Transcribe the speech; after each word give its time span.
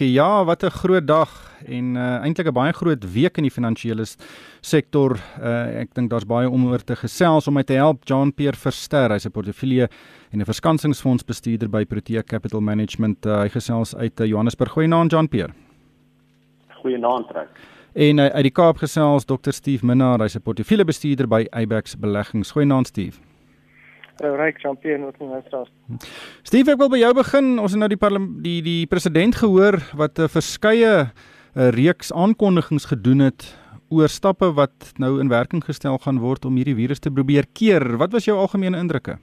Ja, 0.00 0.44
wat 0.44 0.62
'n 0.62 0.70
groot 0.70 1.06
dag 1.06 1.30
en 1.66 1.96
uh, 1.96 2.22
eintlik 2.22 2.46
'n 2.46 2.52
baie 2.52 2.72
groot 2.72 3.12
week 3.12 3.36
in 3.36 3.42
die 3.42 3.50
finansiële 3.50 4.06
sektor. 4.60 5.18
Uh, 5.40 5.80
ek 5.80 5.94
dink 5.94 6.10
daar's 6.10 6.26
baie 6.26 6.50
om 6.50 6.66
oor 6.66 6.84
te 6.84 6.96
gesels 6.96 7.48
om 7.48 7.54
my 7.54 7.62
te 7.62 7.72
help. 7.72 8.04
John 8.04 8.30
Pierre 8.30 8.56
Verster, 8.56 9.10
hy's 9.10 9.26
'n 9.26 9.30
portefeulje 9.30 9.88
en 10.30 10.38
'n 10.38 10.44
verskansingsfonds 10.44 11.24
bestuurder 11.24 11.68
by 11.68 11.84
Protea 11.84 12.22
Capital 12.22 12.60
Management. 12.60 13.26
Uh, 13.26 13.40
hy 13.40 13.48
gesels 13.48 13.96
uit 13.96 14.20
uh, 14.20 14.26
Johannesburg. 14.26 14.70
Goeienaand 14.72 15.10
John 15.10 15.26
Pierre. 15.26 15.52
Goeienaand 16.68 17.28
trek. 17.28 17.48
En 17.94 18.18
uh, 18.18 18.26
uit 18.26 18.42
die 18.42 18.52
Kaap 18.52 18.76
gesels 18.76 19.24
Dr. 19.24 19.50
Steve 19.50 19.86
Minnar, 19.86 20.20
hy's 20.20 20.36
'n 20.36 20.42
portefeulje 20.42 20.84
bestuurder 20.84 21.26
by 21.26 21.46
Abex 21.50 21.96
Beleggings. 21.98 22.50
Goeienaand 22.50 22.86
Steve. 22.86 23.18
Uh, 24.18 24.34
Ryk 24.34 24.58
champion 24.58 25.04
wat 25.06 25.18
nie 25.22 25.28
uitstraal. 25.30 25.68
Steve, 26.42 26.72
ek 26.74 26.80
wil 26.80 26.90
by 26.90 26.98
jou 26.98 27.12
begin. 27.14 27.58
Ons 27.62 27.76
het 27.76 27.82
nou 27.82 27.88
die 27.92 28.00
die 28.42 28.58
die 28.66 28.86
president 28.90 29.38
gehoor 29.38 29.78
wat 29.94 30.18
'n 30.18 30.26
uh, 30.26 30.28
verskeie 30.28 30.94
'n 30.94 31.10
uh, 31.54 31.70
reeks 31.70 32.12
aankondigings 32.12 32.90
gedoen 32.90 33.18
het 33.30 33.54
oor 33.88 34.08
stappe 34.08 34.52
wat 34.52 34.92
nou 34.98 35.20
in 35.20 35.28
werking 35.28 35.64
gestel 35.64 35.98
gaan 35.98 36.18
word 36.18 36.44
om 36.44 36.56
hierdie 36.56 36.74
virus 36.74 36.98
te 36.98 37.10
probeer 37.10 37.46
keer. 37.52 37.96
Wat 37.96 38.12
was 38.12 38.24
jou 38.24 38.36
algemene 38.36 38.78
indrukke? 38.78 39.18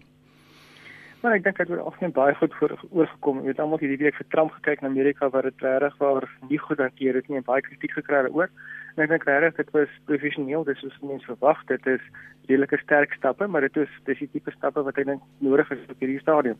Maar 1.22 1.40
ek 1.40 1.44
dink 1.44 1.58
dit 1.58 1.70
het 1.74 1.80
algemeen 1.82 2.12
baie 2.14 2.36
goed 2.38 2.54
voor, 2.54 2.74
oorgekom. 2.92 3.40
Jy 3.42 3.56
het 3.56 3.60
almal 3.60 3.80
hierdie 3.82 3.98
week 3.98 4.16
vir 4.16 4.28
Trump 4.30 4.52
gekyk 4.52 4.84
in 4.84 4.92
Amerika 4.92 5.30
waar 5.30 5.48
dit 5.48 5.62
regtig 5.66 5.96
waar 5.98 6.28
nie 6.50 6.60
goed 6.62 6.78
hanteer 6.78 7.16
het 7.18 7.28
nie 7.28 7.38
en 7.38 7.48
baie 7.48 7.62
kritiek 7.66 7.96
gekry 7.98 8.20
het 8.24 8.34
ook. 8.34 8.52
En 8.96 9.04
ek 9.04 9.12
dink 9.12 9.26
regtig 9.28 9.58
dit 9.60 9.72
was 9.76 9.96
professioneel, 10.08 10.64
dis 10.64 10.80
soos 10.80 11.00
mense 11.04 11.28
verwag. 11.28 11.60
Dit 11.68 11.86
is 11.86 12.04
redelike 12.48 12.78
sterk 12.80 13.14
stappe, 13.18 13.48
maar 13.48 13.66
dit 13.68 13.78
is 13.84 13.96
dis 14.08 14.22
die 14.24 14.30
tipe 14.32 14.52
stappe 14.56 14.84
wat 14.88 14.98
ek 15.02 15.10
dink 15.10 15.24
nodig 15.44 15.72
is 15.76 15.82
op 15.92 16.00
hierdie 16.00 16.22
stadium. 16.22 16.60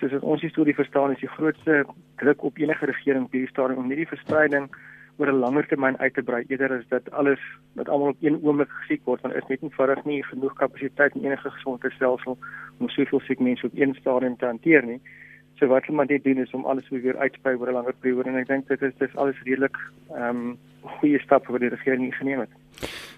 Soos 0.00 0.12
ons 0.20 0.42
die 0.44 0.50
storie 0.52 0.76
verstaan, 0.76 1.14
is 1.14 1.22
die 1.22 1.30
grootste 1.32 1.84
druk 2.20 2.42
op 2.44 2.58
enige 2.60 2.88
regering 2.90 3.24
op 3.24 3.36
hierdie 3.36 3.52
stadium 3.52 3.84
om 3.84 3.92
hierdie 3.92 4.10
verspreiding 4.10 4.68
oor 5.16 5.32
'n 5.32 5.40
langer 5.44 5.66
termyn 5.68 5.96
uit 5.98 6.14
te 6.14 6.22
brei 6.22 6.44
eerder 6.48 6.72
as 6.72 6.88
dat 6.88 7.10
alles 7.12 7.40
wat 7.76 7.88
almal 7.88 8.08
op 8.08 8.20
een 8.20 8.40
oomblik 8.42 8.70
gesiek 8.80 9.04
word 9.04 9.20
want 9.20 9.34
is 9.34 9.48
net 9.48 9.62
nie 9.62 9.72
vinnig 9.76 10.04
nie 10.04 10.22
genoeg 10.24 10.54
kapasiteit 10.56 11.14
in 11.14 11.24
enige 11.24 11.50
gesondheidstelsel 11.50 12.38
om 12.78 12.88
soveel 12.88 13.20
siek 13.20 13.40
mense 13.40 13.66
op 13.66 13.72
een 13.74 13.94
stadium 13.94 14.36
te 14.36 14.46
hanteer 14.46 14.84
nie. 14.84 15.00
So 15.56 15.66
wat 15.66 15.84
hulle 15.84 15.96
maar 15.96 16.06
net 16.08 16.24
doen 16.24 16.38
is 16.38 16.52
om 16.52 16.64
alles 16.64 16.88
weer 16.88 17.16
uit 17.16 17.32
te 17.32 17.40
brei 17.40 17.56
oor 17.56 17.68
'n 17.68 17.72
langer 17.72 17.94
periode 18.00 18.28
en 18.28 18.36
ek 18.36 18.48
dink 18.48 18.68
dit 18.68 18.82
is 18.82 18.94
dis 18.98 19.16
alles 19.16 19.42
redelik 19.44 19.76
ehm 20.10 20.36
um, 20.36 20.58
goeie 20.82 21.18
stappe 21.22 21.52
wat 21.52 21.60
die 21.60 21.70
regering 21.72 22.14
geneem 22.14 22.40
het. 22.40 22.50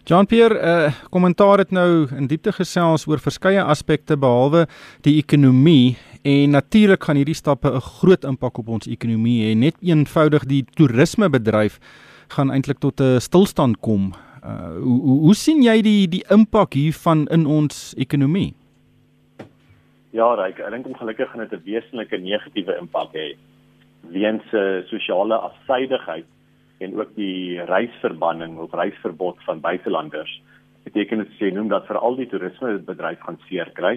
Jean-Pierre, 0.05 0.55
'n 0.55 0.89
uh, 0.89 0.93
kommentaar 1.11 1.59
het 1.59 1.71
nou 1.71 2.07
in 2.17 2.27
diepte 2.27 2.53
gesels 2.53 3.07
oor 3.07 3.19
verskeie 3.19 3.63
aspekte 3.63 4.17
behalwe 4.17 4.67
die 5.01 5.17
ekonomie 5.17 5.97
en 6.23 6.51
natuurlik 6.51 7.05
gaan 7.05 7.17
hierdie 7.17 7.35
stappe 7.35 7.69
'n 7.73 7.81
groot 7.81 8.25
impak 8.25 8.59
op 8.59 8.69
ons 8.69 8.87
ekonomie 8.87 9.41
hê. 9.45 9.57
Net 9.57 9.75
eenvoudig 9.81 10.45
die 10.45 10.65
toerismebedryf 10.75 11.79
gaan 12.29 12.51
eintlik 12.51 12.79
tot 12.79 13.01
'n 13.01 13.21
stilstand 13.21 13.81
kom. 13.81 14.13
Uh, 14.45 14.77
hoe, 14.77 15.01
hoe 15.01 15.21
hoe 15.21 15.35
sien 15.35 15.63
jy 15.63 15.81
die 15.83 16.09
die 16.09 16.25
impak 16.29 16.75
hiervan 16.75 17.27
in 17.27 17.47
ons 17.47 17.95
ekonomie? 17.97 18.55
Ja, 20.11 20.47
ek 20.47 20.61
dink 20.71 20.87
ongelukkig 20.87 21.31
gaan 21.31 21.49
dit 21.49 21.53
'n 21.53 21.65
wesenlike 21.65 22.17
negatiewe 22.19 22.77
impak 22.79 23.13
hê 23.13 23.37
weens 24.11 24.45
uh, 24.53 24.85
sosiale 24.87 25.35
afsydigheid 25.35 26.25
en 26.79 26.99
ook 27.01 27.15
die 27.15 27.63
reisverbanning 27.63 28.59
of 28.59 28.73
reisverbod 28.73 29.39
van 29.45 29.61
buitelanders 29.61 30.43
beteken 30.85 31.23
dit 31.23 31.37
sê 31.39 31.53
noem 31.53 31.71
dat 31.73 31.87
vir 31.89 31.99
al 31.99 32.19
die 32.19 32.29
toerismebedryf 32.29 33.23
gaan 33.25 33.41
seer 33.49 33.71
kry. 33.79 33.95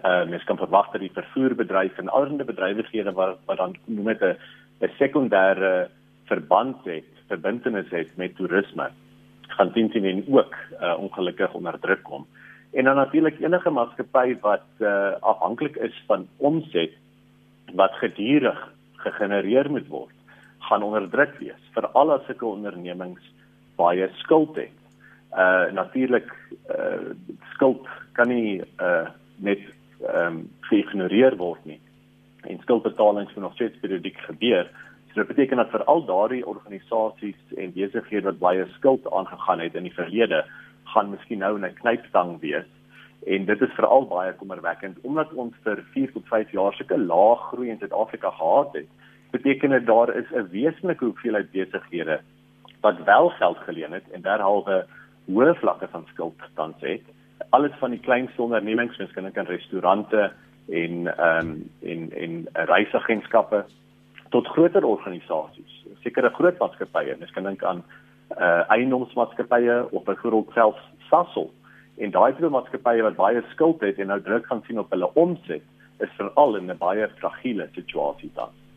Uh 0.00 0.24
mens 0.30 0.44
kan 0.46 0.58
verwag 0.58 0.90
dat 0.92 1.02
die 1.02 1.14
vervoerbedryf 1.14 1.98
en 1.98 2.12
ander 2.14 2.46
bedrywighede 2.46 3.12
wat 3.18 3.38
wat 3.46 3.58
dan 3.62 3.76
noem 3.84 4.12
dit 4.12 4.22
'n 4.22 4.36
'n 4.86 4.92
sekondêre 4.98 5.88
verband 6.30 6.76
het, 6.84 7.10
verbintenis 7.28 7.90
het 7.90 8.16
met 8.16 8.36
toerisme 8.36 8.90
gaan 9.48 9.72
teen 9.72 9.90
teen 9.90 10.24
ook 10.28 10.54
uh 10.80 10.94
ongelukkig 10.98 11.54
onder 11.54 11.78
druk 11.80 12.02
kom. 12.02 12.26
En 12.72 12.84
dan 12.84 12.96
natuurlik 12.96 13.40
enige 13.40 13.70
maatskappy 13.70 14.36
wat 14.40 14.66
uh 14.78 15.12
afhanklik 15.20 15.76
is 15.76 16.02
van 16.06 16.28
omset 16.36 16.92
wat 17.74 17.92
gedurig 17.92 18.72
gegenereer 18.96 19.70
moet 19.70 19.88
word 19.88 20.19
gaan 20.68 20.82
onder 20.82 21.08
druk 21.10 21.38
wees 21.38 21.72
vir 21.74 21.86
al 21.86 22.12
ons 22.14 22.26
sulke 22.26 22.46
ondernemings 22.46 23.22
baie 23.76 24.08
skuld 24.22 24.56
het. 24.56 24.76
Uh 25.32 25.72
natuurlik 25.72 26.28
uh 26.74 27.14
skuld 27.54 27.88
kan 28.12 28.28
nie 28.28 28.60
uh 28.80 29.08
net 29.36 29.62
ehm 30.00 30.26
um, 30.26 30.50
geïgnoreer 30.68 31.36
word 31.36 31.64
nie. 31.64 31.80
En 32.48 32.58
skuldbetalings 32.60 33.34
moet 33.34 33.44
nog 33.44 33.54
steeds 33.54 33.80
periodiek 33.80 34.18
gebeur. 34.18 34.70
So 35.08 35.20
dit 35.20 35.26
beteken 35.26 35.56
dat 35.56 35.70
vir 35.70 35.84
al 35.84 36.04
daardie 36.04 36.46
organisasies 36.46 37.40
en 37.56 37.72
besighede 37.72 38.30
wat 38.30 38.38
baie 38.38 38.66
skuld 38.76 39.12
aangegaan 39.12 39.60
het 39.60 39.74
in 39.74 39.88
die 39.88 39.94
verlede, 39.94 40.44
gaan 40.94 41.10
miskien 41.10 41.38
nou 41.38 41.58
'n 41.58 41.74
knypstang 41.74 42.40
wees. 42.40 42.68
En 43.26 43.44
dit 43.44 43.60
is 43.60 43.76
veral 43.76 44.06
baie 44.06 44.32
kommerwekkend 44.32 44.98
omdat 45.02 45.32
ons 45.32 45.54
vir 45.62 45.84
4 45.92 46.12
tot 46.12 46.26
5 46.28 46.50
jaar 46.50 46.72
sulke 46.72 46.98
lae 46.98 47.36
groei 47.36 47.68
in 47.68 47.78
Suid-Afrika 47.78 48.30
gehad 48.30 48.72
het 48.72 48.88
beteken 49.30 49.70
dit 49.70 49.86
daar 49.86 50.16
is 50.16 50.30
'n 50.32 50.48
wesenlike 50.50 51.04
hoeveelheid 51.04 51.50
besighede 51.50 52.20
wat 52.80 53.02
wel 53.04 53.28
geld 53.28 53.58
geleen 53.58 53.92
het 53.92 54.10
en 54.10 54.22
derhalwe 54.22 54.86
hoë 55.26 55.54
vlakke 55.54 55.88
van 55.90 56.06
skuld 56.12 56.38
tans 56.54 56.80
het. 56.80 57.02
Alles 57.50 57.72
van 57.78 57.90
die 57.90 58.00
kleinste 58.00 58.42
ondernemings, 58.42 58.96
mens 58.98 59.12
kan 59.12 59.22
dink 59.22 59.38
aan 59.38 59.46
restaurante 59.46 60.32
en 60.68 61.06
ehm 61.16 61.46
um, 61.46 61.70
en 61.82 62.10
en 62.12 62.46
reisagentskappe 62.52 63.64
tot 64.30 64.46
groter 64.46 64.84
organisasies, 64.84 65.84
sekere 66.02 66.30
groot 66.30 66.58
maatskappye. 66.58 67.16
Mens 67.18 67.30
kan 67.30 67.44
dink 67.44 67.64
aan 67.64 67.84
uh 68.38 68.70
eiendomsmaatskappye 68.70 69.86
of 69.90 70.04
byvoorbeeld 70.04 70.52
selfs 70.54 70.82
Sasol. 71.10 71.50
En 71.98 72.10
daai 72.10 72.32
tipe 72.34 72.48
maatskappye 72.48 73.02
wat 73.02 73.16
baie 73.16 73.42
skuld 73.50 73.80
het 73.80 73.98
en 73.98 74.06
nou 74.06 74.20
druk 74.22 74.46
gaan 74.46 74.62
sien 74.66 74.78
op 74.78 74.90
hulle 74.90 75.10
omset, 75.14 75.62
is 75.98 76.16
veral 76.16 76.56
in 76.56 76.70
'n 76.70 76.78
baie 76.78 77.08
fragiele 77.18 77.68
situasie 77.74 78.30
tans. 78.34 78.69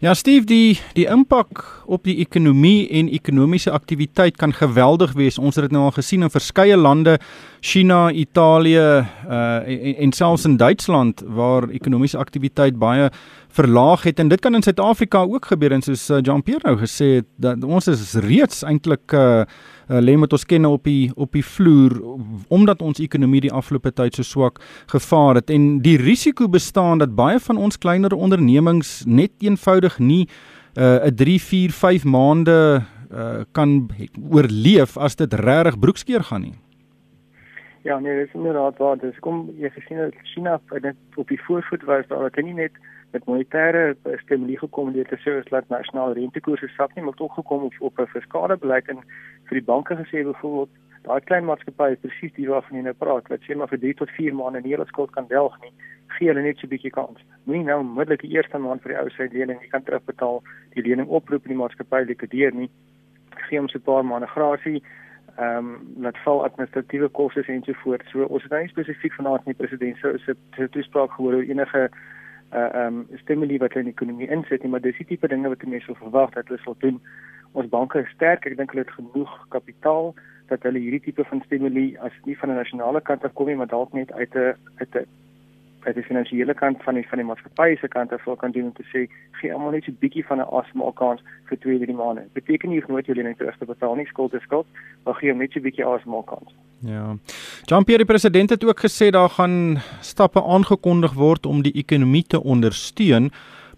Ja 0.00 0.14
Steve, 0.14 0.46
die 0.48 0.78
die 0.96 1.04
impak 1.12 1.60
op 1.84 2.06
die 2.08 2.14
ekonomie 2.22 2.86
en 2.96 3.10
ekonomiese 3.12 3.70
aktiwiteit 3.70 4.38
kan 4.40 4.54
geweldig 4.56 5.12
wees. 5.12 5.36
Ons 5.38 5.58
het 5.60 5.66
dit 5.66 5.74
nou 5.76 5.82
al 5.90 5.92
gesien 5.92 6.24
in 6.24 6.32
verskeie 6.32 6.76
lande, 6.76 7.18
China, 7.60 8.06
Italië, 8.08 8.86
uh 9.28 9.58
en, 9.60 9.94
en 10.06 10.12
selfs 10.16 10.46
in 10.48 10.56
Duitsland 10.56 11.20
waar 11.26 11.68
ekonomiese 11.68 12.18
aktiwiteit 12.18 12.78
baie 12.80 13.10
verlaag 13.52 14.06
het 14.08 14.18
en 14.22 14.28
dit 14.32 14.40
kan 14.40 14.54
in 14.54 14.62
Suid-Afrika 14.62 15.20
ook 15.26 15.50
gebeur 15.52 15.72
en 15.72 15.82
soos 15.82 16.08
uh, 16.10 16.22
Jean-Pierre 16.22 16.64
nou 16.64 16.78
gesê 16.80 17.18
het 17.18 17.28
dat 17.36 17.64
ons 17.64 17.90
is 17.90 18.14
reeds 18.24 18.64
eintlik 18.64 19.12
uh 19.12 19.44
uh, 19.90 19.98
lê 19.98 20.16
met 20.16 20.32
ons 20.32 20.46
kenne 20.46 20.68
op 20.68 20.84
die 20.84 21.10
op 21.16 21.32
die 21.32 21.44
vloer 21.44 21.96
omdat 22.48 22.82
ons 22.82 23.02
ekonomie 23.02 23.40
die 23.40 23.52
afgelope 23.52 23.92
tyd 23.92 24.14
so 24.14 24.22
swak 24.22 24.60
gevaar 24.92 25.40
het 25.40 25.50
en 25.50 25.80
die 25.82 25.96
risiko 25.98 26.48
bestaan 26.48 27.02
dat 27.02 27.16
baie 27.18 27.40
van 27.40 27.56
ons 27.56 27.78
kleiner 27.78 28.14
ondernemings 28.14 29.02
net 29.06 29.32
eenvoudig 29.40 29.98
nie 29.98 30.26
'n 30.76 30.80
uh, 30.80 31.10
3 31.10 31.40
4 31.40 31.70
5 31.70 32.04
maande 32.04 32.82
uh, 33.10 33.42
kan 33.52 33.90
oorleef 34.30 34.96
as 34.96 35.16
dit 35.16 35.34
regtig 35.34 35.78
broekskeer 35.78 36.22
gaan 36.22 36.40
nie. 36.40 36.54
Ja, 37.82 37.98
nee, 37.98 38.24
dis 38.24 38.34
inderdaad 38.34 38.76
waar. 38.78 38.98
Dis 38.98 39.18
kom 39.18 39.48
jy 39.58 39.70
gesien 39.70 39.96
dat 39.96 40.14
China 40.22 40.60
op 41.16 41.28
die 41.28 41.40
voorvoet 41.42 41.82
was 41.82 42.06
daar 42.08 42.28
dat 42.28 42.36
hy 42.36 42.42
nie 42.42 42.54
net 42.54 42.72
met 43.12 43.24
monetêre 43.26 43.96
stimule 44.22 44.58
gekom 44.58 44.92
deur 44.92 45.08
te 45.08 45.18
sê 45.24 45.36
dat 45.50 45.68
nasionale 45.68 46.14
rentekoerse 46.14 46.68
sak 46.76 46.94
nie, 46.94 47.04
maar 47.04 47.18
tog 47.18 47.34
gekom 47.34 47.66
op 47.68 47.74
op 47.80 47.98
'n 48.00 48.06
fiskale 48.06 48.56
beleid 48.56 48.88
en 48.88 49.02
vir 49.48 49.58
die 49.58 49.68
banke 49.72 49.96
gesê 49.96 50.24
byvoorbeeld 50.24 50.70
daai 51.02 51.20
klein 51.20 51.44
maatskappye 51.44 51.96
presies 51.96 52.32
die 52.36 52.48
waarvan 52.48 52.76
jy 52.76 52.82
nou 52.82 52.94
praat, 52.94 53.28
wat 53.28 53.40
sê 53.40 53.56
maar 53.56 53.68
vir 53.68 53.78
3 53.78 53.94
tot 53.94 54.10
4 54.10 54.34
maande 54.34 54.60
nie 54.60 54.74
hulle 54.74 54.86
skuld 54.86 55.10
kan 55.10 55.26
delg 55.28 55.56
nie, 55.62 55.72
gee 56.16 56.28
hulle 56.28 56.42
net 56.42 56.58
so 56.58 56.66
'n 56.66 56.70
bietjie 56.70 56.90
kans. 56.90 57.20
Moenie 57.44 57.64
nou 57.64 57.80
onmiddellik 57.80 58.20
die 58.20 58.34
eerste 58.36 58.58
maand 58.58 58.82
vir 58.82 58.92
die 58.92 59.00
ou 59.00 59.10
sy 59.10 59.28
lening, 59.32 59.60
kan 59.70 59.82
terugbetaal, 59.82 60.42
die 60.74 60.82
lening 60.82 61.08
oproep 61.08 61.44
en 61.44 61.54
die 61.54 61.62
maatskappy 61.62 62.04
likwideer 62.04 62.54
nie. 62.54 62.70
Gee 63.48 63.58
hom 63.58 63.68
so 63.68 63.78
'n 63.78 63.82
paar 63.82 64.04
maande 64.04 64.26
grasie 64.26 64.82
ehm 65.38 65.56
um, 65.56 65.92
met 65.96 66.16
val 66.24 66.44
administratiewe 66.44 67.08
kostes 67.08 67.48
en 67.48 67.62
so. 67.64 67.96
So 68.12 68.24
ons 68.24 68.42
het 68.42 68.52
nou 68.52 68.66
spesifiek 68.68 69.14
vanaand 69.14 69.46
nie 69.46 69.54
president 69.54 69.96
se 69.96 70.18
se 70.56 70.68
toespraak 70.68 71.10
gehoor 71.12 71.34
oor 71.34 71.42
enige 71.42 71.90
uh 72.52 72.86
um 72.86 73.06
stimule 73.22 73.58
wat 73.58 73.76
in 73.78 73.84
die 73.84 73.94
ekonomie 73.94 74.28
insit 74.28 74.62
nie, 74.62 74.70
maar 74.70 74.80
dis 74.80 74.96
die 74.98 75.06
tipe 75.06 75.28
dinge 75.28 75.48
wat 75.48 75.62
mense 75.62 75.86
sou 75.86 75.96
verwag 75.96 76.34
dat 76.34 76.48
hulle 76.48 76.60
sal 76.64 76.76
doen. 76.78 77.00
Ons 77.52 77.70
banke 77.70 78.02
is 78.02 78.12
sterk, 78.14 78.46
ek 78.46 78.56
dink 78.56 78.74
hulle 78.74 78.84
het 78.84 78.98
genoeg 78.98 79.32
kapitaal 79.54 80.14
dat 80.50 80.62
hulle 80.66 80.82
hierdie 80.82 81.02
tipe 81.06 81.24
van 81.24 81.42
stimule 81.46 81.86
as 82.06 82.12
nie 82.26 82.38
van 82.38 82.50
'n 82.50 82.60
nasionale 82.62 83.00
kant 83.00 83.24
af 83.24 83.32
kom 83.34 83.46
nie, 83.46 83.56
maar 83.56 83.70
dalk 83.70 83.92
net 83.92 84.12
uit 84.12 84.34
'n 84.34 84.54
uit 84.82 84.94
'n 84.94 85.06
uit 85.84 85.94
die 85.94 86.04
finansiële 86.04 86.54
kant 86.54 86.82
van 86.82 86.94
die 86.94 87.06
van 87.08 87.18
die 87.18 87.26
maatskappy 87.26 87.76
se 87.80 87.88
kant 87.88 88.12
af 88.12 88.24
kan 88.38 88.52
doen 88.52 88.70
om 88.70 88.72
te 88.72 88.84
sê 88.92 89.06
gee 89.40 89.52
almal 89.52 89.70
net 89.70 89.84
so 89.84 89.90
'n 89.90 90.00
bietjie 90.00 90.24
van 90.26 90.40
'n 90.40 90.50
asemhaalkans 90.60 91.20
vir 91.48 91.58
2 91.58 91.78
3 91.78 91.94
maande. 91.94 92.22
Beteken 92.32 92.68
nie 92.68 92.80
jy 92.80 92.84
nooit 92.88 93.06
jou 93.06 93.16
lening 93.16 93.36
terug 93.36 93.56
te 93.58 93.64
betaal 93.64 93.94
nie, 93.94 94.06
skuld 94.06 94.34
is 94.34 94.42
skuld, 94.42 94.66
maar 95.04 95.14
gee 95.14 95.34
net 95.34 95.52
so 95.52 95.58
'n 95.58 95.62
bietjie 95.62 95.84
asemhaalkans. 95.84 96.50
Ja. 96.82 97.16
Jean-Pierre 97.64 98.04
die 98.04 98.12
president 98.12 98.50
het 98.50 98.64
ook 98.64 98.80
gesê 98.80 99.10
daar 99.10 99.28
gaan 99.28 99.78
stappe 100.00 100.42
aangekondig 100.42 101.12
word 101.12 101.46
om 101.46 101.62
die 101.62 101.72
ekonomie 101.72 102.24
te 102.26 102.42
ondersteun. 102.42 103.30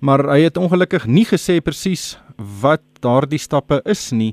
maar 0.02 0.24
hy 0.34 0.40
het 0.48 0.58
ongelukkig 0.58 1.06
nie 1.06 1.24
gesê 1.24 1.60
presies 1.62 2.16
wat 2.60 2.82
daardie 3.04 3.38
stappe 3.38 3.80
is 3.86 4.10
nie. 4.10 4.32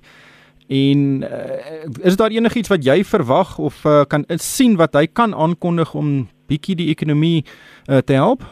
En 0.69 1.21
uh, 1.21 2.05
is 2.05 2.15
daar 2.15 2.29
enigiets 2.29 2.69
wat 2.69 2.83
jy 2.85 3.01
verwag 3.03 3.57
of 3.57 3.85
uh, 3.85 4.03
kan 4.05 4.25
sien 4.37 4.75
wat 4.77 4.93
hy 4.93 5.07
kan 5.09 5.33
aankondig 5.33 5.95
om 5.97 6.27
bietjie 6.45 6.75
die 6.77 6.91
ekonomie 6.93 7.41
uh, 7.41 7.97
te 8.05 8.13
help? 8.13 8.45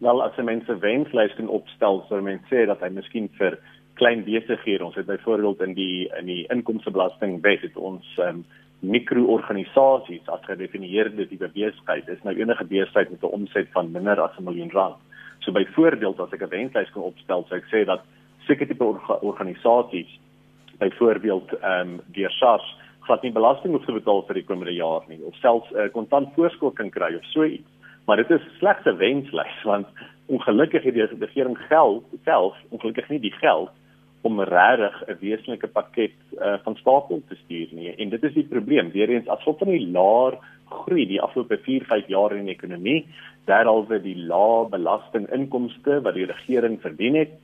Wel 0.00 0.22
as 0.24 0.38
mense 0.40 0.78
wenslys 0.80 1.34
kan 1.36 1.50
opstel, 1.52 2.00
sou 2.08 2.22
mense 2.24 2.48
sê 2.48 2.64
dat 2.70 2.80
hy 2.80 2.88
miskien 2.88 3.28
vir 3.36 3.58
klein 4.00 4.24
besighede, 4.24 4.80
ons 4.86 4.96
het 4.96 5.06
byvoorbeeld 5.06 5.60
in 5.68 5.76
die 5.76 6.08
in 6.18 6.32
die 6.32 6.46
inkomstebelasting 6.48 7.42
wet 7.44 7.60
het 7.68 7.76
ons 7.76 8.08
um, 8.24 8.40
mikroorganisasies 8.80 10.24
as 10.32 10.48
gedefinieerde 10.48 11.28
tipe 11.28 11.52
besigheid. 11.52 12.08
Dis 12.08 12.24
nou 12.24 12.32
enige 12.32 12.64
besigheid 12.64 13.12
met 13.12 13.22
'n 13.22 13.36
omset 13.42 13.68
van 13.76 13.92
minder 13.92 14.24
as 14.24 14.40
'n 14.40 14.48
miljoen 14.48 14.72
rand. 14.72 14.96
So 15.44 15.52
byvoorbeeld 15.52 16.20
as 16.20 16.32
ek 16.32 16.48
'n 16.48 16.48
wenslys 16.56 16.90
kan 16.96 17.02
opstel, 17.12 17.44
sou 17.48 17.60
ek 17.60 17.68
sê 17.68 17.84
dat 17.84 18.00
sekere 18.48 18.66
tipe 18.66 18.84
orga 18.84 19.20
organisasies 19.20 20.08
byvoorbeeld 20.82 21.52
ehm 21.60 21.94
um, 21.94 22.00
deur 22.16 22.30
SARS 22.38 22.66
glad 23.06 23.22
nie 23.22 23.34
belasting 23.34 23.74
hoef 23.74 23.86
te 23.86 23.94
betaal 23.94 24.24
vir 24.28 24.40
die 24.40 24.46
komende 24.46 24.74
jaar 24.74 25.06
nie 25.10 25.20
of 25.26 25.36
selfs 25.42 25.70
'n 25.72 25.78
uh, 25.78 25.92
kontant 25.92 26.34
voorskot 26.36 26.74
kan 26.78 26.90
kry 26.90 27.14
of 27.14 27.24
so 27.34 27.44
iets. 27.44 27.70
Maar 28.06 28.16
dit 28.16 28.30
is 28.30 28.48
slegte 28.58 28.96
wenslys 28.96 29.62
want 29.64 29.86
ongelukkig 30.26 30.82
het 30.82 30.94
die 30.94 31.06
regering 31.06 31.58
geld 31.68 32.04
self 32.24 32.56
ongelukkig 32.70 33.08
nie 33.08 33.20
die 33.20 33.36
geld 33.38 33.70
om 34.22 34.40
regtig 34.40 35.02
'n 35.06 35.18
wesenlike 35.20 35.68
pakket 35.68 36.16
uh, 36.38 36.54
van 36.64 36.76
stapel 36.76 37.22
te 37.28 37.36
stuur 37.44 37.68
nie. 37.70 37.94
En 37.96 38.08
dit 38.08 38.22
is 38.22 38.34
die 38.34 38.48
probleem. 38.54 38.90
Weereens 38.90 39.28
as 39.28 39.38
gevolg 39.38 39.58
van 39.58 39.68
die 39.68 39.86
laer 39.90 40.38
groei 40.70 41.06
die 41.06 41.20
afgelope 41.20 41.58
4-5 41.58 42.06
jaar 42.06 42.32
in 42.36 42.46
die 42.46 42.54
ekonomie, 42.54 43.06
daaralwe 43.44 44.00
die 44.02 44.16
lae 44.16 44.68
belastinginkomste 44.70 46.00
wat 46.02 46.14
die 46.14 46.26
regering 46.30 46.80
verdien 46.80 47.14
het, 47.14 47.34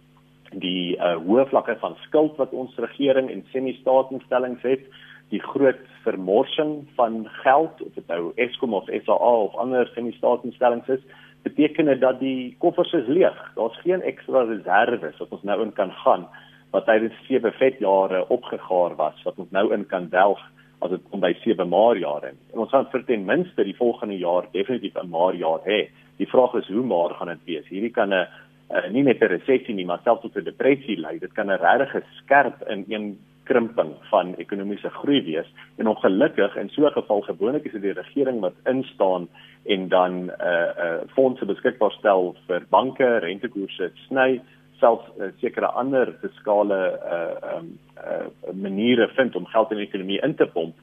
die 0.53 0.97
uh, 0.97 1.17
hoë 1.27 1.49
vlakke 1.51 1.77
van 1.81 1.97
skuld 2.07 2.37
wat 2.37 2.53
ons 2.53 2.77
regering 2.77 3.31
en 3.31 3.45
semi-staatsinstellings 3.53 4.63
het, 4.63 4.85
die 5.29 5.43
groot 5.45 5.81
vermorsing 6.07 6.87
van 6.97 7.27
geld 7.43 7.83
of 7.85 7.95
dit 7.95 8.07
nou 8.09 8.33
Eskom 8.37 8.75
of 8.75 8.89
SAA 8.89 9.33
of 9.45 9.57
ander 9.61 9.91
semi-staatsinstellings 9.95 10.89
is, 10.89 11.03
beteken 11.43 11.91
dit 11.93 12.01
dat 12.01 12.21
die 12.21 12.57
koffers 12.59 12.93
is 12.93 13.07
leeg. 13.07 13.37
Daar's 13.55 13.77
geen 13.85 14.03
ekstra 14.03 14.45
reserves 14.49 15.19
wat 15.21 15.35
ons 15.37 15.43
nou 15.43 15.63
in 15.63 15.73
kan 15.73 15.93
gaan 16.05 16.29
wat 16.73 16.85
tydens 16.85 17.17
sewe 17.25 17.53
vetjare 17.57 18.27
opgegaar 18.29 18.97
was 18.97 19.21
wat 19.25 19.39
ons 19.41 19.53
nou 19.57 19.71
in 19.73 19.87
kan 19.89 20.09
delg 20.13 20.41
as 20.85 20.93
dit 20.93 21.07
kom 21.11 21.23
by 21.23 21.33
sewe 21.43 21.65
maar 21.67 21.99
jare. 21.99 22.35
En 22.53 22.65
ons 22.65 22.71
gaan 22.71 22.87
vir 22.93 23.05
ten 23.09 23.25
minste 23.27 23.65
die 23.67 23.77
volgende 23.77 24.19
jaar 24.19 24.47
definitief 24.53 24.95
'n 24.97 25.11
maar 25.11 25.35
jaar 25.35 25.61
hê. 25.65 25.89
Die 26.19 26.29
vraag 26.29 26.55
is 26.55 26.69
hoe 26.69 26.85
maar 26.85 27.15
gaan 27.15 27.29
dit 27.29 27.45
wees? 27.45 27.67
Hierdie 27.69 27.91
kan 27.91 28.13
'n 28.13 28.29
uh, 28.71 28.91
nie 28.91 29.03
net 29.03 29.23
'n 29.23 29.33
resessie 29.33 29.75
nie, 29.75 29.87
maar 29.87 30.01
selfs 30.05 30.23
tot 30.23 30.37
'n 30.37 30.45
depressie 30.45 30.99
lei. 31.01 31.19
Dit 31.19 31.33
kan 31.33 31.51
'n 31.51 31.61
regtig 31.61 32.05
skerp 32.23 32.69
in 32.69 32.85
een 32.89 33.19
krimping 33.45 33.95
van 34.11 34.35
ekonomiese 34.37 34.91
groei 34.91 35.23
wees. 35.25 35.49
En 35.77 35.87
ongelukkig 35.87 36.57
in 36.57 36.69
so 36.69 36.87
'n 36.87 36.93
geval 36.93 37.21
gewoonlik 37.21 37.65
is 37.65 37.73
dit 37.73 37.83
die 37.83 37.93
regering 37.93 38.41
wat 38.41 38.55
instaan 38.65 39.29
en 39.65 39.89
dan 39.89 40.13
'n 40.13 40.31
uh, 40.41 40.71
uh, 40.85 41.01
fondse 41.09 41.45
beskikbaar 41.45 41.93
stel 41.93 42.37
vir 42.47 42.63
banke, 42.71 43.19
rentekoerse 43.19 43.91
sny, 43.95 44.41
selfs 44.81 45.07
uh, 45.19 45.27
sekere 45.41 45.67
ander 45.67 46.15
fiskale 46.21 47.01
uh, 47.15 47.57
um, 47.57 47.79
uh, 47.97 48.53
maniere 48.53 49.09
vind 49.09 49.37
om 49.37 49.47
geld 49.47 49.71
in 49.71 49.77
die 49.77 49.87
ekonomie 49.87 50.21
in 50.23 50.35
te 50.35 50.47
pomp 50.47 50.75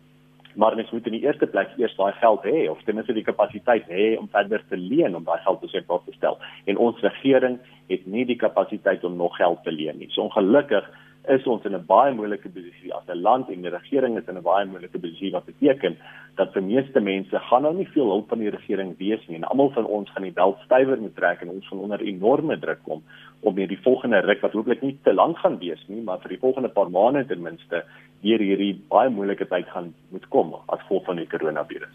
maar 0.56 0.76
mens 0.76 0.92
moet 0.92 1.06
in 1.06 1.18
die 1.18 1.24
eerste 1.26 1.48
plek 1.48 1.74
eers 1.78 1.96
daai 1.96 2.14
geld 2.20 2.44
hê 2.44 2.66
of 2.70 2.82
ten 2.84 2.96
minste 2.96 3.14
die 3.14 3.24
kapasiteit 3.24 3.88
hê 3.92 4.16
om 4.20 4.30
verder 4.32 4.64
te 4.70 4.78
leen 4.78 5.16
om 5.16 5.24
daai 5.24 5.40
geld 5.44 5.60
beskikbaar 5.60 6.04
te 6.06 6.14
stel. 6.16 6.38
En 6.66 6.78
ons 6.78 7.02
regering 7.04 7.60
het 7.92 8.06
nie 8.06 8.26
die 8.26 8.40
kapasiteit 8.40 9.04
om 9.04 9.16
nog 9.16 9.36
geld 9.36 9.64
te 9.64 9.72
leen 9.72 9.98
nie. 10.00 10.10
So 10.12 10.28
ongelukkig 10.28 10.88
is 11.30 11.48
ons 11.48 11.66
in 11.66 11.76
'n 11.76 11.86
baie 11.86 12.14
moeilike 12.14 12.50
posisie 12.50 12.94
as 12.94 13.08
'n 13.08 13.22
land 13.22 13.50
en 13.50 13.62
die 13.62 13.70
regering 13.70 14.18
is 14.18 14.28
in 14.28 14.38
'n 14.38 14.42
baie 14.44 14.66
moeilike 14.66 15.00
posisie 15.00 15.32
wat 15.32 15.46
beteken 15.46 15.98
dat 16.36 16.54
vir 16.54 16.62
meeste 16.62 17.00
mense 17.00 17.40
gaan 17.40 17.62
nou 17.62 17.74
nie 17.74 17.88
veel 17.94 18.06
hulp 18.06 18.30
van 18.30 18.40
die 18.40 18.50
regering 18.50 18.98
wees 18.98 19.28
nie 19.28 19.38
en 19.38 19.44
almal 19.44 19.72
van 19.72 19.86
ons 19.86 20.10
gaan 20.10 20.24
die 20.24 20.32
bel 20.32 20.58
stywer 20.66 20.98
moet 20.98 21.16
trek 21.16 21.42
en 21.42 21.50
ons 21.50 21.68
gaan 21.68 21.80
onder 21.80 22.02
enorme 22.02 22.60
druk 22.60 22.84
kom 22.84 23.04
om 23.42 23.56
hierdie 23.56 23.84
volgende 23.84 24.20
ruk 24.20 24.42
wat 24.42 24.52
hopelik 24.54 24.82
nie 24.82 24.98
te 25.04 25.14
lank 25.14 25.38
gaan 25.38 25.60
wees 25.60 25.84
nie 25.88 26.02
maar 26.02 26.20
vir 26.20 26.30
die 26.30 26.44
volgende 26.46 26.70
paar 26.70 26.90
maande 26.90 27.26
ten 27.28 27.42
minste 27.42 27.84
deur 28.22 28.40
hierdie 28.40 28.74
baie 28.90 29.10
moeilike 29.10 29.46
tyd 29.46 29.68
gaan 29.74 29.94
moet 30.14 30.26
kom 30.30 30.56
as 30.68 30.82
gevolg 30.86 31.06
van 31.06 31.22
die 31.22 31.28
koronavirus. 31.30 31.92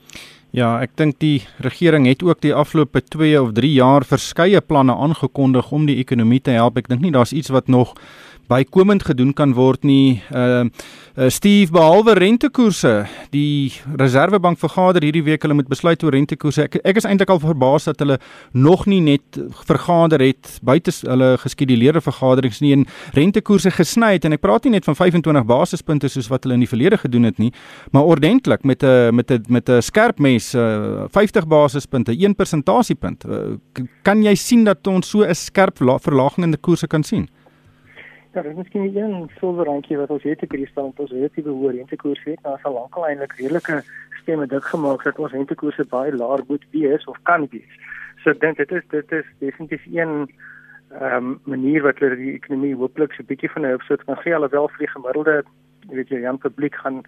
Ja, 0.51 0.81
ek 0.83 0.97
dink 0.99 1.21
die 1.23 1.45
regering 1.63 2.09
het 2.11 2.25
ook 2.27 2.41
die 2.43 2.55
afgelope 2.55 3.05
2 3.07 3.39
of 3.39 3.53
3 3.55 3.71
jaar 3.71 4.07
verskeie 4.07 4.61
planne 4.61 4.97
aangekondig 4.99 5.71
om 5.71 5.87
die 5.87 6.01
ekonomie 6.03 6.41
te 6.43 6.57
help. 6.57 6.81
Ek 6.81 6.91
dink 6.91 7.05
nie 7.05 7.15
daar's 7.15 7.31
iets 7.31 7.53
wat 7.55 7.71
nog 7.71 7.95
bykomend 8.51 9.05
gedoen 9.07 9.33
kan 9.37 9.55
word 9.55 9.87
nie. 9.87 10.21
Uh, 10.35 10.67
uh 11.17 11.29
Steve 11.31 11.73
behalwe 11.75 12.15
rentekoerse, 12.19 13.07
die 13.35 13.73
Reserwebank 13.99 14.59
vergader 14.59 15.05
hierdie 15.05 15.25
week 15.27 15.43
hulle 15.45 15.57
moet 15.59 15.71
besluit 15.71 16.03
oor 16.03 16.15
rentekoerse. 16.15 16.67
Ek 16.67 16.79
ek 16.85 17.01
is 17.03 17.07
eintlik 17.09 17.31
al 17.31 17.43
verbaas 17.43 17.87
dat 17.91 18.03
hulle 18.03 18.19
nog 18.53 18.87
nie 18.91 19.01
net 19.05 19.39
vergader 19.69 20.23
het 20.25 20.59
buite 20.67 20.93
hulle 21.07 21.33
geskeduleerde 21.43 22.03
vergaderings 22.05 22.61
nie 22.65 22.73
en 22.75 22.87
rentekoerse 23.17 23.73
gesny 23.75 24.15
het 24.17 24.27
en 24.27 24.35
ek 24.37 24.43
praat 24.43 24.67
nie 24.67 24.75
net 24.77 24.89
van 24.89 24.99
25 24.99 25.47
basispunte 25.47 26.11
soos 26.11 26.31
wat 26.33 26.47
hulle 26.47 26.59
in 26.59 26.65
die 26.65 26.71
verlede 26.71 26.99
gedoen 27.01 27.29
het 27.29 27.39
nie, 27.39 27.53
maar 27.93 28.09
ordentlik 28.11 28.65
met 28.65 28.83
'n 28.83 29.15
met 29.15 29.31
'n 29.31 29.45
met 29.49 29.69
'n 29.69 29.83
skerp 29.83 30.19
mes 30.19 30.55
uh 30.55 31.07
50 31.11 31.47
basispunte, 31.47 32.13
1 32.13 32.35
persentasiepunt. 32.35 33.25
Uh, 33.25 33.57
kan 34.03 34.23
jy 34.23 34.35
sien 34.35 34.65
dat 34.65 34.87
ons 34.87 35.09
so 35.09 35.23
'n 35.23 35.35
skerp 35.35 35.77
verlaging 35.79 36.45
in 36.45 36.51
die 36.51 36.61
koerse 36.61 36.87
kan 36.87 37.03
sien? 37.03 37.29
Ja, 38.33 38.43
dit 38.43 38.51
is 38.51 38.57
miskien 38.57 38.97
een 38.97 39.31
silwerrandjie 39.39 39.97
wat 39.99 40.11
ons 40.15 40.23
het 40.23 40.43
hierdie 40.45 40.69
stand, 40.71 41.01
ons 41.03 41.11
het 41.11 41.35
die 41.35 41.43
behoor 41.43 41.73
rentekoers 41.75 42.21
het, 42.29 42.39
maar 42.45 42.61
as 42.61 42.67
al 42.69 42.77
lankal 42.77 43.07
eintlik 43.09 43.33
redelike 43.41 43.81
stemme 44.21 44.47
dik 44.47 44.69
gemaak 44.71 45.03
dat 45.03 45.19
ons 45.19 45.33
rentekoerse 45.35 45.87
baie 45.91 46.13
laag 46.15 46.45
moet 46.47 46.67
wees 46.71 47.07
of 47.11 47.19
kan 47.27 47.49
wees. 47.51 47.73
So 48.23 48.31
ek 48.31 48.39
dink 48.45 48.61
dit 48.63 48.77
is 48.79 48.87
dit 48.95 49.17
is 49.19 49.33
definitief 49.41 49.89
een 49.91 50.15
ehm 51.01 51.17
um, 51.17 51.33
manier 51.51 51.83
wat 51.83 51.99
hulle 51.99 52.21
die 52.21 52.37
ekonomie 52.37 52.77
hooplik 52.79 53.17
so 53.17 53.25
'n 53.25 53.31
bietjie 53.33 53.51
van 53.51 53.67
'n 53.67 53.75
opsit 53.81 54.05
kan 54.05 54.23
gee 54.23 54.35
alhoewel 54.35 54.69
vir 54.69 54.85
die 54.85 54.95
gemiddelde, 54.95 55.43
weet 55.91 56.09
jy, 56.09 56.23
jong 56.23 56.39
publiek 56.39 56.75
gaan 56.85 57.03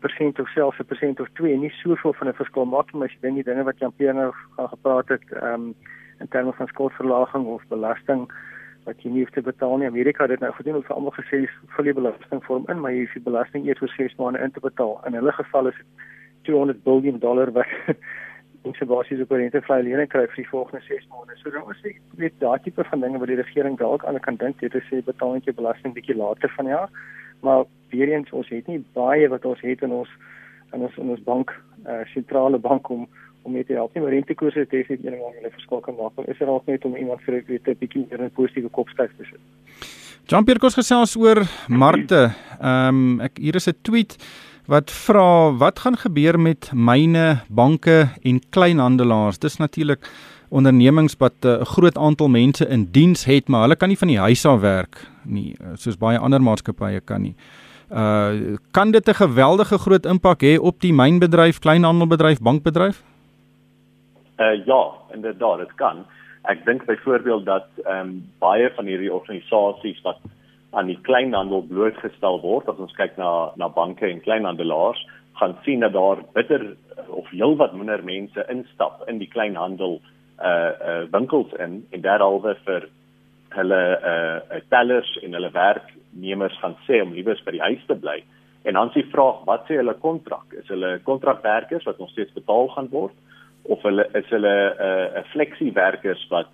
persent 0.00 0.38
of 0.38 0.48
selfs 0.54 0.78
'n 0.78 0.86
persent 0.86 1.20
of 1.20 1.28
2 1.42 1.58
nie 1.58 1.74
soveel 1.82 2.12
van 2.12 2.28
'n 2.28 2.38
verskil 2.38 2.64
maak 2.64 2.92
nie, 2.92 2.98
maar 2.98 3.08
as 3.08 3.14
jy 3.14 3.20
dink 3.26 3.34
die 3.34 3.50
dinge 3.50 3.64
wat 3.64 3.78
Jan 3.78 3.96
Pierre 3.96 4.14
nou 4.14 4.32
gaan 4.56 4.68
gepraat 4.68 5.08
het 5.08 5.26
ehm 5.32 5.54
um, 5.54 5.74
in 6.20 6.28
terme 6.28 6.52
van 6.52 6.66
skuldverlaging 6.66 7.46
of 7.46 7.62
belasting 7.68 8.30
wat 8.86 9.02
jy 9.02 9.12
nie 9.12 9.22
hoef 9.22 9.30
te 9.34 9.44
betaal 9.44 9.78
nie. 9.78 9.86
Amerika 9.86 10.24
het 10.26 10.34
dit 10.34 10.42
nou 10.42 10.50
gedoen, 10.56 10.78
hulle 10.78 10.86
het 10.86 10.96
almal 10.96 11.14
gesê 11.16 11.44
volle 11.76 11.94
belasting 11.94 12.42
vorm 12.46 12.66
in, 12.72 12.80
maar 12.82 12.94
jy 12.94 13.04
hoef 13.04 13.14
die 13.18 13.28
belasting 13.28 13.66
eers 13.66 13.82
vir 13.82 13.94
6 13.94 14.18
maande 14.18 14.42
in 14.42 14.54
te 14.54 14.62
betaal. 14.64 14.98
In 15.06 15.18
hulle 15.18 15.34
geval 15.38 15.70
is 15.70 15.78
dit 15.78 16.04
200 16.48 16.82
biljoen 16.82 17.20
dollar 17.22 17.52
wat 17.54 17.70
ons 18.66 18.78
se 18.78 18.86
basies 18.86 19.22
op 19.22 19.34
rente 19.34 19.62
vrye 19.66 19.86
lening 19.86 20.10
kry 20.10 20.24
vir 20.30 20.42
die 20.42 20.50
volgende 20.50 20.82
6 20.88 21.06
maande. 21.14 21.38
So 21.40 21.54
dan 21.54 21.70
is 21.74 21.82
dit 21.86 22.18
weet 22.18 22.38
daai 22.42 22.58
tipe 22.66 22.84
van 22.90 23.04
dinge 23.04 23.22
wat 23.22 23.30
die 23.30 23.38
regering 23.38 23.78
dalk 23.78 24.04
aan 24.04 24.20
kan 24.26 24.38
dink, 24.42 24.58
dit 24.60 24.74
is 24.74 24.88
sê 24.90 25.02
betaal 25.06 25.36
net 25.36 25.46
jou 25.46 25.54
belasting 25.58 25.94
bietjie 25.94 26.18
later 26.18 26.50
van 26.56 26.70
jaar. 26.70 26.90
Maar 27.42 27.64
weer 27.94 28.14
eens 28.14 28.30
ons 28.30 28.50
het 28.54 28.66
nie 28.70 28.82
baie 28.98 29.28
wat 29.28 29.44
ons 29.44 29.62
het 29.62 29.82
in 29.82 29.94
ons 30.02 30.10
in 30.72 30.86
ons 30.86 30.94
in 30.96 31.10
ons 31.12 31.24
bank, 31.26 31.50
eh 31.84 32.00
uh, 32.00 32.04
sentrale 32.14 32.58
bank 32.58 32.88
om 32.88 33.06
om 33.42 33.52
mee 33.52 33.64
te 33.64 33.72
help 33.72 33.94
nie, 33.94 34.02
maar 34.02 34.12
rentekoerse 34.12 34.58
het 34.58 34.70
definitief 34.70 35.12
een 35.12 35.18
wat 35.18 35.34
hulle 35.38 35.50
verskil 35.50 35.80
kan 35.80 35.94
maak. 35.94 36.26
Is 36.26 36.40
er 36.40 36.46
dalk 36.46 36.66
net 36.66 36.84
om 36.84 36.96
iemand 36.96 37.20
vir 37.20 37.34
'n 37.34 37.60
'n 37.70 37.76
bietjie 37.78 38.06
meer 38.10 38.22
'n 38.22 38.30
positiewe 38.30 38.68
kopstyf 38.68 39.10
te 39.16 39.24
sit. 39.24 39.40
Jean-Pierre 40.26 40.60
kos 40.60 40.74
gesels 40.74 41.16
oor 41.16 41.42
markte. 41.68 42.32
Ehm 42.60 42.88
um, 42.88 43.20
ek 43.20 43.38
hier 43.38 43.54
is 43.54 43.68
'n 43.68 43.76
tweet 43.82 44.16
wat 44.66 44.90
vra 44.90 45.50
wat 45.58 45.78
gaan 45.78 45.96
gebeur 45.96 46.38
met 46.38 46.70
myne, 46.74 47.42
banke 47.48 48.08
en 48.22 48.40
kleinhandelaars. 48.50 49.38
Dis 49.38 49.56
natuurlik 49.56 50.06
ondernemings 50.48 51.16
wat 51.18 51.32
eh, 51.40 51.50
'n 51.50 51.60
uh, 51.60 51.64
groot 51.64 51.98
aantal 51.98 52.28
mense 52.28 52.68
in 52.68 52.88
diens 52.90 53.24
het, 53.24 53.48
maar 53.48 53.60
hulle 53.60 53.76
kan 53.76 53.88
nie 53.88 53.98
van 53.98 54.08
die 54.08 54.18
huis 54.18 54.44
af 54.44 54.60
werk 54.60 55.10
nie, 55.24 55.54
eh, 55.60 55.66
soos 55.74 55.96
baie 55.96 56.18
ander 56.18 56.42
maatskappye 56.42 57.00
kan 57.00 57.22
nie. 57.22 57.34
Uh 57.90 58.56
kan 58.70 58.90
dit 58.90 59.08
'n 59.08 59.14
geweldige 59.14 59.78
groot 59.78 60.06
impak 60.06 60.42
hê 60.42 60.58
op 60.58 60.80
die 60.80 60.92
mynbedryf, 60.92 61.58
kleinhandelbedryf, 61.58 62.38
bankbedryf? 62.38 63.02
Uh 64.42 64.66
ja, 64.66 64.82
inderdaad, 65.12 65.58
dit 65.58 65.74
kan. 65.74 66.06
Ek 66.42 66.64
dink 66.64 66.84
byvoorbeeld 66.84 67.44
dat 67.46 67.66
ehm 67.84 67.98
um, 67.98 68.14
baie 68.38 68.70
van 68.74 68.86
hierdie 68.90 69.12
organisasies 69.12 70.00
wat 70.02 70.18
aan 70.70 70.88
die 70.88 70.98
kleinhandel 71.06 71.62
blootgestel 71.68 72.40
word, 72.40 72.68
as 72.68 72.80
ons 72.80 72.94
kyk 72.96 73.16
na 73.20 73.52
na 73.60 73.68
banke 73.68 74.08
en 74.08 74.24
kleinhandelaars, 74.24 75.02
gaan 75.40 75.54
sien 75.64 75.84
dat 75.84 75.92
daar 75.92 76.24
bitter 76.32 76.64
of 77.06 77.28
heelwat 77.30 77.76
minder 77.76 78.04
mense 78.04 78.46
instap 78.48 79.04
in 79.08 79.18
die 79.22 79.28
kleinhandel 79.28 80.00
uh 80.42 80.72
uh 80.90 81.02
winkels 81.14 81.52
in 81.58 81.82
en 81.90 82.00
dit 82.00 82.26
alwe 82.26 82.56
vir 82.66 82.88
hulle 83.56 83.82
uh 84.12 84.60
tellers 84.74 85.16
en 85.22 85.38
hulle 85.38 85.50
werknemers 85.54 86.58
gaan 86.62 86.76
sê 86.88 87.02
om 87.02 87.12
liewers 87.12 87.44
by 87.44 87.54
die 87.58 87.66
huis 87.68 87.84
te 87.86 87.94
bly. 87.94 88.22
En 88.62 88.74
dan 88.78 88.90
s'ie 88.90 89.06
vraag, 89.10 89.44
wat 89.46 89.68
sê 89.68 89.78
hulle 89.78 89.94
kontrak? 89.94 90.54
Is 90.62 90.68
hulle 90.70 90.98
kontrakwerkers 91.04 91.84
wat 91.84 91.98
nog 91.98 92.10
steeds 92.10 92.32
betaal 92.32 92.68
gaan 92.74 92.90
word? 92.90 93.14
Of 93.62 93.82
hulle 93.82 94.08
is 94.18 94.28
hulle 94.28 94.54
'n 94.74 94.82
uh, 94.88 95.20
'n 95.20 95.24
flexiewerkers 95.32 96.26
wat 96.28 96.48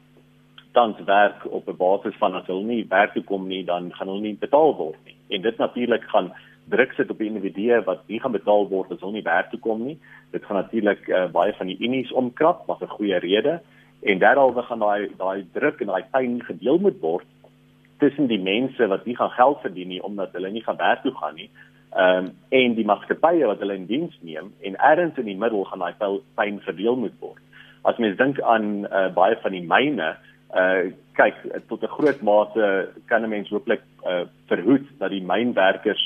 tans 0.73 0.99
werk 1.05 1.47
op 1.51 1.69
'n 1.69 1.77
basis 1.77 2.17
van 2.19 2.35
as 2.35 2.47
hulle 2.47 2.65
nie 2.65 2.87
werk 2.89 3.13
toe 3.13 3.25
kom 3.25 3.49
nie, 3.49 3.65
dan 3.65 3.93
gaan 3.95 4.09
hulle 4.09 4.21
nie 4.21 4.37
betaal 4.47 4.77
word 4.77 5.01
nie. 5.05 5.17
En 5.29 5.43
dit 5.43 5.57
natuurlik 5.59 6.05
gaan 6.05 6.33
druk 6.69 6.93
sit 6.93 7.11
op 7.11 7.21
individue 7.21 7.83
wat 7.83 8.01
nie 8.07 8.21
gaan 8.21 8.33
betaal 8.33 8.69
word 8.69 8.93
as 8.93 9.01
hulle 9.01 9.13
nie 9.13 9.23
werk 9.23 9.51
toe 9.51 9.61
kom 9.61 9.85
nie. 9.85 9.99
Dit 10.31 10.45
gaan 10.45 10.57
natuurlik 10.57 11.09
uh, 11.09 11.27
baie 11.33 11.53
van 11.53 11.67
die 11.67 11.81
unies 11.81 12.13
omkrap, 12.13 12.67
maar 12.67 12.79
vir 12.79 12.89
goeie 12.89 13.19
rede. 13.19 13.61
En 14.03 14.19
daaroor 14.19 14.63
gaan 14.63 14.79
daai 14.79 15.11
daai 15.17 15.47
druk 15.53 15.81
en 15.81 15.87
daai 15.87 16.05
pyn 16.13 16.43
gedeel 16.45 16.79
moet 16.79 17.01
word 17.01 17.27
tussen 17.99 18.29
die 18.31 18.39
mense 18.39 18.87
wat 18.87 19.05
nie 19.05 19.17
gaan 19.17 19.31
geld 19.31 19.61
verdien 19.61 19.89
nie 19.89 20.03
omdat 20.03 20.33
hulle 20.33 20.51
nie 20.51 20.63
gaan 20.63 20.77
werk 20.77 21.03
toe 21.03 21.15
gaan 21.15 21.35
nie. 21.35 21.51
Ehm 21.97 22.25
um, 22.25 22.33
en 22.49 22.75
die 22.77 22.85
maatskappye 22.85 23.47
wat 23.49 23.63
hulle 23.65 23.75
in 23.79 23.87
diens 23.89 24.17
neem 24.21 24.51
en 24.61 24.75
ergens 24.77 25.17
in 25.17 25.25
die 25.25 25.39
middel 25.41 25.65
gaan 25.65 25.81
daai 25.81 26.21
pyn 26.37 26.59
verdeel 26.61 26.97
moet 27.01 27.15
word. 27.21 27.41
As 27.89 27.97
mens 27.97 28.19
dink 28.19 28.41
aan 28.41 28.85
uh, 28.85 29.07
baie 29.15 29.39
van 29.41 29.57
die 29.57 29.65
myne, 29.65 30.09
uh 30.53 30.91
kyk 31.17 31.39
tot 31.69 31.83
'n 31.83 31.95
groot 31.97 32.21
mate 32.23 32.67
kan 33.09 33.25
'n 33.25 33.31
mens 33.31 33.49
hooplik 33.49 33.81
uh 34.05 34.27
verhoed 34.49 34.85
dat 34.99 35.11
die 35.11 35.25
mynwerkers 35.25 36.03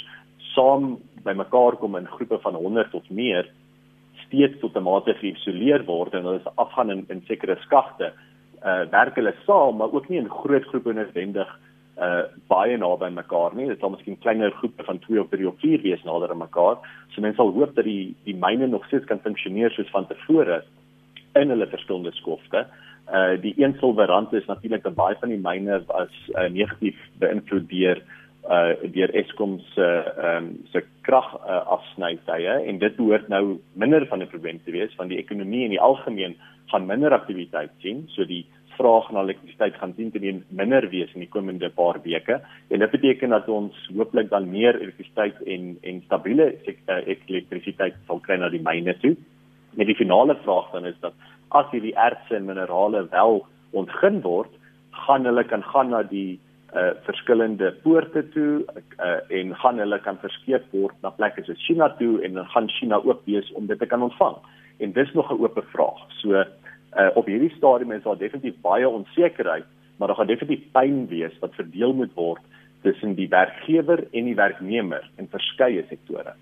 saam 0.54 0.98
bymekaar 1.24 1.76
kom 1.76 1.96
in 1.96 2.06
groepe 2.06 2.38
van 2.38 2.54
100 2.54 2.94
of 2.94 3.10
meer 3.10 3.50
steeds 4.26 4.60
tot 4.60 4.76
'n 4.76 4.82
mate 4.82 5.14
geïsoleer 5.14 5.84
word 5.84 6.14
en 6.14 6.22
hulle 6.22 6.38
is 6.38 6.56
afgaan 6.56 6.90
in, 6.90 7.04
in 7.08 7.22
sekere 7.26 7.58
skagte 7.66 8.12
uh 8.62 8.86
werk 8.90 9.14
hulle 9.14 9.34
saam 9.46 9.76
maar 9.76 9.92
ook 9.92 10.08
nie 10.08 10.18
in 10.18 10.30
groot 10.30 10.64
groepe 10.64 10.92
noodwendig 10.92 11.48
uh 11.48 11.71
baie 12.48 12.76
naby 12.76 13.10
mekaar 13.12 13.54
nie. 13.54 13.68
Dit 13.68 13.80
sal 13.80 13.90
miskien 13.90 14.18
kleiner 14.18 14.50
groepe 14.50 14.84
van 14.84 14.98
2 14.98 15.20
of 15.20 15.28
3 15.30 15.48
of 15.48 15.58
4 15.60 15.82
wees 15.82 16.04
nader 16.04 16.30
aan 16.30 16.38
mekaar. 16.38 16.78
So 17.12 17.20
mense 17.20 17.36
sal 17.36 17.52
hoop 17.52 17.74
dat 17.76 17.84
die 17.84 18.14
die 18.24 18.36
myne 18.36 18.66
nog 18.66 18.86
steeds 18.86 19.04
kan 19.10 19.20
funksioneer 19.20 19.70
soos 19.70 19.90
van 19.90 20.06
tevore 20.06 20.62
in 21.34 21.52
hulle 21.52 21.68
verskillende 21.68 22.12
skofte. 22.12 22.66
Uh 23.12 23.36
die 23.42 23.54
een 23.56 23.76
silwerrand 23.80 24.32
is 24.32 24.46
natuurlik 24.46 24.82
dat 24.82 24.94
baie 24.94 25.16
van 25.20 25.28
die 25.28 25.40
myne 25.40 25.82
was 25.86 26.12
uh, 26.32 26.48
negatief 26.48 26.98
beïnvloed 27.20 27.68
deur 27.68 28.02
uh 28.48 28.92
deur 28.94 29.14
Eskom 29.14 29.58
se 29.74 29.86
ehm 29.86 30.36
um, 30.36 30.48
se 30.72 30.84
krag 31.02 31.28
uh, 31.34 31.60
afsnytye. 31.76 32.56
En 32.66 32.78
dit 32.78 32.96
behoort 32.96 33.28
nou 33.28 33.58
minder 33.72 34.06
van 34.06 34.22
'n 34.22 34.28
probleem 34.28 34.60
te 34.64 34.70
wees 34.70 34.94
van 34.96 35.08
die 35.08 35.18
ekonomie 35.18 35.64
in 35.64 35.76
die 35.76 35.80
algemeen 35.80 36.36
gaan 36.66 36.86
minder 36.86 37.12
aktiwiteit 37.12 37.70
sien. 37.78 38.04
So 38.08 38.24
die 38.24 38.46
vraag 38.76 39.10
na 39.10 39.22
elektrisiteit 39.22 39.76
gaan 39.80 39.94
teen 39.94 40.10
teen 40.10 40.44
minder 40.48 40.88
wees 40.90 41.12
in 41.14 41.24
die 41.24 41.30
komende 41.32 41.70
paar 41.70 42.00
weke 42.04 42.40
en 42.68 42.78
dit 42.84 42.90
beteken 42.90 43.34
dat 43.34 43.48
ons 43.48 43.76
hooplik 43.96 44.30
dan 44.30 44.50
meer 44.50 44.80
elektrisiteit 44.80 45.42
en 45.46 45.76
en 45.82 46.02
stabiele 46.06 46.48
elektrisiteit 46.86 47.98
sal 48.06 48.20
kry 48.20 48.38
na 48.40 48.48
die 48.52 48.62
myne 48.62 48.94
toe. 49.00 49.16
Met 49.74 49.86
die 49.86 49.98
finale 49.98 50.36
vraag 50.44 50.70
dan 50.72 50.86
is 50.86 50.98
dat 51.00 51.14
as 51.48 51.68
hierdie 51.72 51.96
ertse 51.96 52.36
en 52.36 52.48
minerale 52.48 53.06
wel 53.10 53.44
ontgin 53.72 54.20
word, 54.24 54.50
gaan 55.06 55.24
hulle 55.28 55.44
kan 55.44 55.62
gaan 55.72 55.92
na 55.92 56.02
die 56.02 56.40
uh 56.72 56.94
verskillende 57.04 57.72
poorte 57.84 58.22
toe 58.32 58.64
uh 58.64 59.38
en 59.38 59.54
gaan 59.60 59.78
hulle 59.78 59.98
kan 60.00 60.18
verskeep 60.24 60.64
word 60.72 60.96
na 61.02 61.10
plekke 61.10 61.44
soos 61.44 61.60
China 61.66 61.90
toe 61.98 62.22
en 62.24 62.40
dan 62.40 62.48
gaan 62.54 62.68
China 62.78 63.00
ook 63.04 63.20
wees 63.28 63.52
om 63.52 63.66
dit 63.66 63.78
te 63.78 63.86
kan 63.86 64.02
ontvang. 64.02 64.36
En 64.78 64.92
dis 64.92 65.12
nog 65.12 65.30
'n 65.30 65.40
oop 65.42 65.64
vraag. 65.72 66.00
So 66.20 66.44
uh 66.96 67.10
op 67.16 67.26
hierdie 67.26 67.52
stadium 67.56 67.92
is 67.92 68.02
daar 68.02 68.18
definitief 68.18 68.58
baie 68.60 68.88
onsekerheid, 68.88 69.64
maar 69.96 70.08
daar 70.08 70.16
gaan 70.16 70.32
definitief 70.32 70.64
pyn 70.72 71.06
wees 71.08 71.34
wat 71.40 71.54
verdeel 71.54 71.94
moet 71.94 72.14
word 72.14 72.42
tussen 72.82 73.14
die 73.14 73.28
werkgewer 73.28 74.04
en 74.12 74.24
die 74.24 74.34
werknemer 74.34 75.04
in 75.16 75.28
verskeie 75.30 75.84
sektore. 75.88 76.34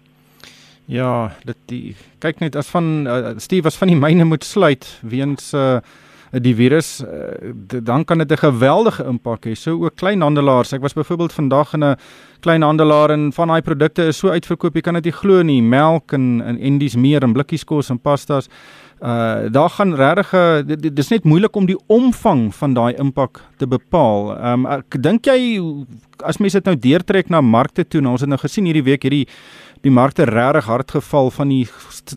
Ja, 0.91 1.31
dit 1.47 1.59
die 1.71 1.97
kyk 2.19 2.41
net 2.41 2.57
as 2.59 2.71
van 2.73 3.07
uh, 3.07 3.35
Steve 3.39 3.71
as 3.71 3.79
van 3.79 3.93
die 3.93 3.99
myne 3.99 4.27
moet 4.27 4.45
sluit 4.45 4.89
weens 5.03 5.53
uh 5.55 5.81
die 6.31 6.55
virus 6.55 7.01
uh, 7.03 7.53
dan 7.83 8.05
kan 8.05 8.19
dit 8.19 8.31
'n 8.31 8.37
geweldige 8.37 9.05
impak 9.05 9.47
hê. 9.47 9.55
So 9.55 9.85
ook 9.85 9.97
kleinhandelaars. 9.97 10.73
Ek 10.73 10.81
was 10.81 10.93
byvoorbeeld 10.93 11.33
vandag 11.33 11.75
in 11.75 11.85
'n 11.85 11.97
kleinhandelaar 12.41 13.11
en 13.11 13.33
van 13.33 13.49
daai 13.49 13.63
produkte 13.63 14.07
is 14.07 14.19
so 14.19 14.29
uitverkoop, 14.29 14.75
jy 14.75 14.81
kan 14.81 14.95
dit 14.95 15.05
nie 15.05 15.13
glo 15.13 15.43
nie. 15.43 15.63
Melk 15.63 16.13
en 16.13 16.43
en 16.43 16.59
endies 16.59 16.97
meer 16.97 17.23
en 17.23 17.33
blikkies 17.33 17.65
kos 17.65 17.91
en 17.91 17.99
pastas. 17.99 18.49
Uh 19.03 19.49
daar 19.51 19.71
gaan 19.71 19.95
regtig 19.95 20.31
dit 20.67 20.99
is 20.99 21.09
net 21.09 21.25
moeilik 21.25 21.57
om 21.57 21.67
die 21.67 21.79
omvang 21.87 22.55
van 22.55 22.75
daai 22.75 22.95
impak 22.95 23.41
te 23.57 23.67
bepaal. 23.67 24.37
Ehm 24.37 24.67
um, 24.67 24.67
ek 24.67 25.03
dink 25.03 25.25
jy 25.27 25.61
as 26.25 26.39
mense 26.39 26.59
dit 26.59 26.65
nou 26.65 26.77
deurtrek 26.77 27.29
na 27.29 27.41
markte 27.41 27.85
toe, 27.89 28.01
nou 28.01 28.13
ons 28.13 28.21
het 28.21 28.29
nou 28.29 28.39
gesien 28.39 28.65
hierdie 28.65 28.85
week 28.85 29.03
hierdie 29.03 29.27
die 29.81 29.91
markte 29.91 30.25
regtig 30.29 30.65
hard 30.65 30.91
geval 30.91 31.31
van 31.31 31.49
die 31.49 31.67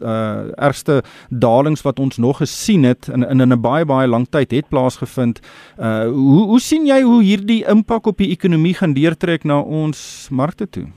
uh 0.02 0.52
ergste 0.58 1.02
dalings 1.30 1.82
wat 1.82 2.00
ons 2.00 2.18
nog 2.18 2.38
gesien 2.38 2.84
het 2.84 3.08
in 3.08 3.24
in 3.24 3.54
'n 3.54 3.62
baie 3.62 3.86
baie 3.86 4.08
lang 4.08 4.28
tyd 4.30 4.52
het 4.52 4.68
plaasgevind. 4.70 5.40
Uh 5.78 6.08
hoe 6.08 6.46
hoe 6.48 6.60
sien 6.60 6.86
jy 6.86 7.02
hoe 7.02 7.24
hierdie 7.24 7.66
impak 7.66 8.06
op 8.06 8.18
die 8.18 8.30
ekonomie 8.30 8.74
gaan 8.74 8.94
deurtrek 8.94 9.44
na 9.44 9.60
ons 9.60 10.28
markte 10.32 10.70
toe? 10.70 10.88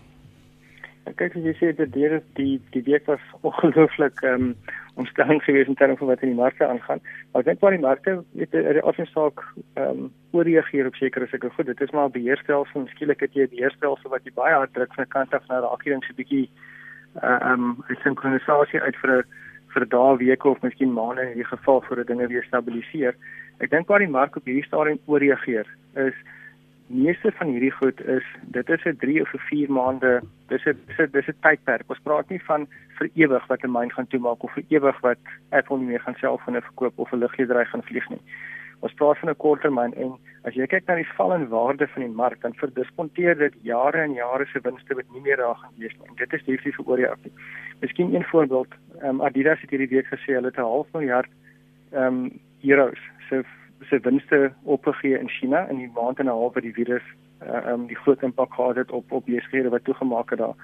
Kyk 1.14 1.36
as 1.36 1.42
jy 1.42 1.54
sê 1.54 1.76
dat 1.76 1.92
die 1.92 2.08
die 2.34 2.60
die 2.70 2.82
week 2.82 3.06
was 3.06 3.20
ongelooflik 3.40 4.22
ehm 4.22 4.42
um, 4.42 4.56
ontstelling 4.96 5.42
geweest 5.44 5.68
in 5.68 5.74
terme 5.74 5.96
van 5.96 6.06
wat 6.06 6.22
in 6.24 6.32
die 6.32 6.40
markte 6.40 6.66
aangaan. 6.66 7.00
Maar 7.32 7.42
ek 7.42 7.48
dink 7.48 7.60
waar 7.60 7.76
die 7.76 7.84
markte 7.84 8.14
weet 8.32 8.52
die 8.52 8.82
afsaak 8.82 9.42
ehm 9.74 9.88
um, 9.88 10.12
ooreageer 10.36 10.86
op 10.86 10.94
sekere 10.94 11.26
sulke 11.26 11.50
goed. 11.50 11.66
Dit 11.66 11.80
is 11.80 11.92
maar 11.96 12.10
beheerstelsel 12.10 12.80
en 12.80 12.88
skielik 12.92 13.20
het 13.20 13.34
jy 13.34 13.44
'n 13.44 13.54
beheerstelsel 13.54 14.10
wat 14.10 14.24
jy 14.24 14.32
baie 14.34 14.54
hard 14.54 14.72
druk 14.72 14.94
van 14.94 15.04
'n 15.04 15.14
kant 15.16 15.34
af 15.34 15.48
na 15.48 15.60
raak 15.60 15.84
hier 15.84 15.96
'n 15.96 16.16
bietjie 16.16 16.48
ehm 17.22 17.42
uh, 17.42 17.52
um, 17.52 17.84
sinkronisasie 18.04 18.80
uit 18.80 18.96
vir 18.96 19.18
'n 19.18 19.24
vir 19.74 19.84
dae 19.92 20.16
weke 20.16 20.48
of 20.48 20.62
miskien 20.62 20.92
maande 20.92 21.22
in 21.22 21.28
hierdie 21.28 21.52
geval 21.52 21.80
voordat 21.80 22.06
dinge 22.06 22.26
weer 22.26 22.44
stabiliseer. 22.44 23.14
Ek 23.60 23.70
dink 23.70 23.88
waar 23.88 23.98
die 23.98 24.08
mark 24.08 24.36
op 24.36 24.44
hierdie 24.44 24.64
stadium 24.64 24.98
ooreageer 25.06 25.66
is 25.94 26.16
meeste 26.86 27.32
van 27.32 27.48
hierdie 27.50 27.70
goed 27.70 28.00
is 28.06 28.24
dit 28.42 28.68
is 28.68 28.84
'n 28.84 28.96
3 28.96 29.20
of 29.22 29.32
'n 29.34 29.38
4 29.38 29.70
maande 29.70 30.22
dis 30.48 30.66
'n 30.66 30.78
dis 31.12 31.26
'n 31.26 31.30
'n 31.30 31.40
tydperk. 31.40 31.84
Ons 31.88 32.02
praat 32.02 32.28
nie 32.28 32.42
van 32.42 32.66
vir 32.98 33.10
ewig 33.14 33.46
wat 33.46 33.64
'n 33.64 33.72
myn 33.72 33.90
gaan 33.90 34.06
toemaak 34.06 34.42
of 34.42 34.52
vir 34.52 34.64
ewig 34.68 35.00
wat 35.00 35.18
Apple 35.50 35.78
nie 35.78 35.86
meer 35.86 36.00
gaan 36.00 36.14
selfone 36.14 36.60
verkoop 36.60 36.98
of 36.98 37.12
'n 37.12 37.18
lugledery 37.18 37.64
gaan 37.64 37.82
vlieg 37.82 38.08
nie. 38.08 38.20
Ons 38.80 38.92
praat 38.92 39.18
van 39.18 39.30
'n 39.30 39.36
korttermyn 39.36 39.94
en 39.94 40.18
as 40.44 40.54
jy 40.54 40.66
kyk 40.66 40.86
na 40.86 40.94
die 40.94 41.12
val 41.16 41.34
in 41.34 41.48
waarde 41.48 41.88
van 41.88 42.02
die 42.02 42.16
mark 42.22 42.40
dan 42.40 42.54
verdiskonteer 42.54 43.38
dit 43.38 43.54
jare 43.62 44.02
en 44.02 44.12
jare 44.12 44.46
se 44.46 44.60
winste 44.60 44.94
wat 44.94 45.10
nie 45.12 45.20
meer 45.20 45.36
daar 45.36 45.56
gaan 45.56 45.72
wees 45.78 45.94
nie. 45.98 46.08
En 46.08 46.14
dit 46.16 46.32
is 46.32 46.44
definitief 46.44 46.76
vir 46.76 46.88
oor 46.88 47.08
aksie. 47.08 47.32
Miskien 47.80 48.14
een 48.14 48.24
voorbeeld, 48.24 48.74
um, 49.02 49.20
Adidas 49.20 49.60
het 49.60 49.70
hierdie 49.70 49.88
week 49.88 50.06
gesê 50.06 50.34
hulle 50.34 50.46
het 50.46 50.58
'n 50.58 50.70
half 50.72 50.92
miljard 50.92 51.30
ehm 51.92 52.06
um, 52.06 52.40
euros 52.62 52.98
se 53.28 53.44
se 53.80 53.98
winste 54.00 54.52
opgegee 54.62 55.18
in 55.18 55.28
China 55.28 55.66
in 55.68 55.76
die 55.76 55.90
maand 55.94 56.18
en 56.18 56.26
'n 56.26 56.28
half 56.28 56.54
wat 56.54 56.62
die 56.62 56.72
virus 56.72 57.02
uh, 57.42 57.72
um 57.72 57.86
die 57.86 57.96
groot 57.96 58.22
impak 58.22 58.54
gehad 58.54 58.76
het 58.76 58.90
op 58.90 59.12
op 59.12 59.24
besighede 59.24 59.68
wat 59.68 59.84
toegemaak 59.84 60.30
het 60.30 60.38
daar. 60.38 60.56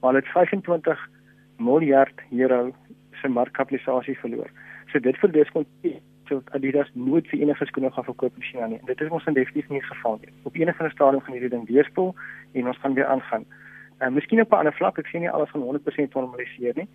Maar 0.00 0.12
hulle 0.12 0.22
het 0.22 0.32
25 0.32 1.08
miljard 1.56 2.20
euro 2.30 2.72
se 3.12 3.28
markkapitalisasie 3.28 4.18
verloor. 4.18 4.50
So 4.86 4.98
dit 5.00 5.16
vir 5.16 5.32
diskonteer 5.32 6.00
so 6.28 6.42
Adidas 6.56 6.90
nooit 6.92 7.26
vir 7.28 7.40
enige 7.40 7.66
skoene 7.66 7.90
gaan 7.90 8.04
verkoop 8.04 8.36
in 8.36 8.42
China 8.42 8.66
nie. 8.66 8.78
En 8.78 8.86
dit 8.86 9.00
is 9.00 9.10
ons 9.10 9.26
in 9.26 9.36
definitief 9.36 9.68
nie 9.68 9.82
geval 9.82 10.18
nie. 10.20 10.32
Op 10.42 10.54
enige 10.54 10.76
van 10.76 10.86
die 10.86 10.94
stadium 10.94 11.20
gaan 11.20 11.36
hierdie 11.36 11.52
ding 11.52 11.66
weerspoel 11.68 12.14
en 12.52 12.66
ons 12.66 12.78
gaan 12.78 12.94
weer 12.94 13.06
aangaan. 13.06 13.44
Uh, 14.00 14.08
miskien 14.08 14.40
op 14.40 14.52
'n 14.52 14.56
ander 14.56 14.72
vlak, 14.72 14.98
ek 14.98 15.06
sien 15.06 15.20
nie 15.20 15.30
alles 15.30 15.50
van 15.50 15.60
100% 15.60 16.14
normaliseer 16.14 16.72
nie. 16.74 16.88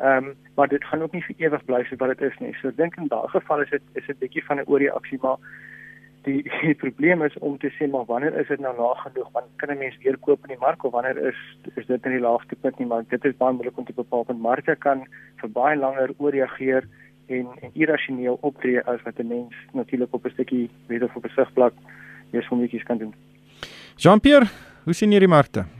Ehm 0.00 0.24
um, 0.24 0.34
maar 0.54 0.68
dit 0.68 0.84
gaan 0.84 1.02
ook 1.02 1.12
nie 1.12 1.24
vir 1.24 1.36
ewig 1.38 1.64
bly 1.64 1.82
soos 1.84 1.98
wat 1.98 2.18
dit 2.18 2.30
is 2.30 2.38
nie. 2.38 2.52
So 2.60 2.70
dink 2.76 2.96
in 2.96 3.08
daardie 3.08 3.40
geval 3.40 3.62
is 3.62 3.70
dit 3.70 3.82
is 3.92 4.08
'n 4.08 4.18
bietjie 4.18 4.44
van 4.44 4.58
'n 4.60 4.68
ooreaksie 4.68 5.18
maar 5.22 5.38
die 6.22 6.42
die 6.68 6.74
probleem 6.74 7.22
is 7.22 7.38
om 7.38 7.58
te 7.58 7.70
sê 7.76 7.88
maar 7.90 8.04
wanneer 8.04 8.38
is 8.40 8.48
dit 8.48 8.60
nou 8.60 8.76
laag 8.76 9.02
genoeg? 9.02 9.30
Wanneer 9.32 9.56
kan 9.56 9.70
'n 9.70 9.78
mens 9.78 9.96
weer 10.02 10.16
koop 10.16 10.42
in 10.42 10.54
die 10.54 10.64
mark 10.66 10.84
of 10.84 10.92
wanneer 10.92 11.16
is 11.16 11.38
is 11.74 11.86
dit 11.86 12.04
in 12.04 12.10
die 12.10 12.26
laagste 12.28 12.56
punt 12.60 12.78
nie? 12.78 12.86
Maar 12.86 13.04
dit 13.08 13.24
is 13.24 13.36
baie 13.36 13.52
moeilik 13.52 13.78
om 13.78 13.84
te 13.84 13.92
bepaal 13.92 14.24
want 14.26 14.40
markte 14.40 14.76
kan 14.76 15.06
vir 15.36 15.50
baie 15.50 15.76
langer 15.76 16.10
ooreageer 16.16 16.84
en 17.26 17.46
en 17.60 17.70
irrasioneel 17.72 18.38
optree 18.40 18.80
as 18.80 19.02
wat 19.02 19.18
'n 19.18 19.28
mens 19.28 19.54
natuurlik 19.72 20.14
op 20.14 20.24
'n 20.24 20.30
stukkie 20.30 20.70
weet 20.86 21.02
of 21.02 21.16
op 21.16 21.24
'n 21.24 21.36
sigplek 21.36 21.72
eers 22.32 22.46
van 22.46 22.60
netjies 22.60 22.82
kan 22.82 22.98
doen. 22.98 23.14
Jean-Pierre, 23.96 24.46
hoe 24.84 24.94
sien 24.94 25.12
jy 25.12 25.18
die 25.18 25.28
markte? 25.28 25.75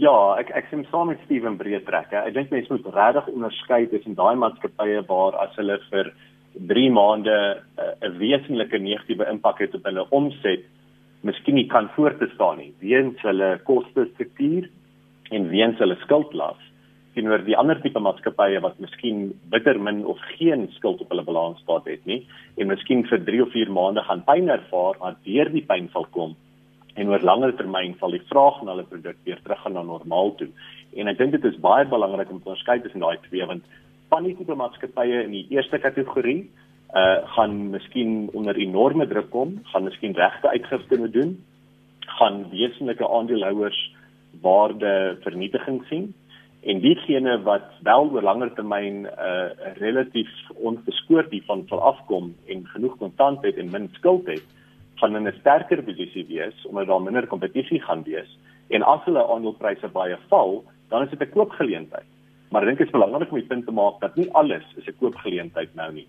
Ja, 0.00 0.36
ek 0.40 0.50
ek 0.56 0.68
sien 0.70 0.86
saam 0.90 1.10
met 1.12 1.20
Steven 1.24 1.56
breed 1.60 1.84
trek. 1.86 2.12
Ek 2.12 2.34
dink 2.34 2.50
mense 2.50 2.72
moet 2.72 2.86
regtig 2.94 3.28
onderskei 3.34 3.86
tussen 3.90 4.16
daai 4.16 4.36
maatskappye 4.40 5.02
waar 5.08 5.36
as 5.42 5.56
hulle 5.60 5.78
vir 5.90 6.12
3 6.68 6.90
maande 6.92 7.34
eh, 7.78 7.92
'n 8.00 8.12
uh, 8.12 8.18
wesenlike 8.18 8.78
negatiewe 8.78 9.28
impak 9.30 9.58
het 9.60 9.74
op 9.74 9.84
hulle 9.84 10.06
omset, 10.10 10.64
miskien 11.22 11.54
nie 11.54 11.68
kan 11.70 11.88
voortbestaan 11.96 12.58
nie 12.58 12.72
weens 12.80 13.20
hulle 13.22 13.58
koste 13.68 14.08
struktuur 14.14 14.68
en 15.30 15.48
weens 15.48 15.78
hulle 15.78 15.96
skuldlas 16.02 16.60
teenoor 17.14 17.44
die 17.46 17.56
ander 17.56 17.78
tipe 17.82 18.00
maatskappye 18.00 18.60
wat 18.64 18.80
miskien 18.80 19.32
bitter 19.52 19.78
min 19.78 20.02
of 20.08 20.20
geen 20.36 20.66
skuld 20.76 21.00
op 21.04 21.12
hulle 21.12 21.24
balansstaat 21.26 21.86
het 21.90 22.06
nie 22.08 22.22
en 22.56 22.72
miskien 22.72 23.04
vir 23.10 23.22
3 23.28 23.42
of 23.44 23.52
4 23.54 23.70
maande 23.70 24.02
gaan 24.08 24.24
pyn 24.26 24.48
ervaar, 24.48 24.98
maar 25.00 25.20
deur 25.26 25.52
die 25.52 25.64
pyn 25.68 25.88
sal 25.92 26.08
kom 26.16 26.34
en 26.94 27.08
oor 27.08 27.24
langer 27.24 27.54
termyn 27.56 27.94
sal 28.00 28.14
die 28.14 28.24
vraag 28.28 28.62
na 28.62 28.74
hulle 28.74 28.88
produk 28.88 29.16
weer 29.24 29.40
teruggaan 29.42 29.78
na 29.78 29.82
normaal 29.86 30.34
toe. 30.40 30.48
En 30.96 31.08
ek 31.08 31.18
dink 31.18 31.32
dit 31.36 31.46
is 31.48 31.60
baie 31.60 31.86
belangrik 31.88 32.30
om 32.30 32.40
te 32.40 32.50
onderskei 32.50 32.80
tussen 32.82 33.04
daai 33.04 33.18
twee 33.28 33.46
want 33.48 33.64
van 34.12 34.26
die 34.28 34.36
maatskappye 34.36 35.22
in 35.24 35.32
die 35.32 35.46
eerste 35.56 35.78
kategorie 35.78 36.50
uh 36.92 37.24
gaan 37.34 37.70
miskien 37.72 38.28
onder 38.36 38.58
enorme 38.60 39.06
druk 39.08 39.30
kom, 39.30 39.54
gaan 39.72 39.84
miskien 39.88 40.12
regte 40.12 40.48
uitgifte 40.48 40.98
moet 41.00 41.12
doen, 41.12 41.30
gaan 42.18 42.42
wesenlike 42.50 43.08
aandeelhouers 43.08 43.78
waarde 44.40 45.16
vernietiging 45.24 45.80
sien 45.88 46.10
en 46.62 46.80
diegene 46.80 47.38
wat 47.42 47.72
wel 47.82 48.10
oor 48.12 48.22
langer 48.22 48.52
termyn 48.54 49.06
uh, 49.06 49.48
relatief 49.80 50.30
onbeskoord 50.54 51.32
hiervan 51.34 51.64
sal 51.68 51.80
afkom 51.92 52.34
en 52.46 52.66
genoeg 52.74 52.98
kontant 53.00 53.42
het 53.42 53.58
en 53.58 53.72
min 53.72 53.88
skuld 53.96 54.28
het, 54.30 54.44
gaan 55.02 55.16
in 55.16 55.26
'n 55.26 55.40
sterker 55.40 55.82
posisie 55.82 56.24
wees 56.26 56.66
omdat 56.66 56.86
daar 56.86 57.02
minder 57.02 57.26
kompetisie 57.26 57.80
gaan 57.82 58.02
wees 58.02 58.38
en 58.68 58.82
as 58.82 59.04
hulle 59.04 59.22
aandelepryse 59.26 59.88
baie 59.88 60.16
val, 60.28 60.64
dan 60.90 61.02
is 61.02 61.10
dit 61.10 61.20
'n 61.20 61.34
koopgeleentheid. 61.34 62.08
Maar 62.50 62.62
ek 62.62 62.68
dink 62.68 62.78
dit 62.78 62.86
is 62.86 62.92
belangrik 62.92 63.30
om 63.32 63.38
die 63.38 63.48
punt 63.48 63.64
te 63.66 63.72
maak 63.72 64.00
dat 64.00 64.16
nie 64.16 64.30
alles 64.32 64.64
is 64.76 64.86
'n 64.86 64.98
koopgeleentheid 65.00 65.74
nou 65.74 65.92
nie. 65.92 66.06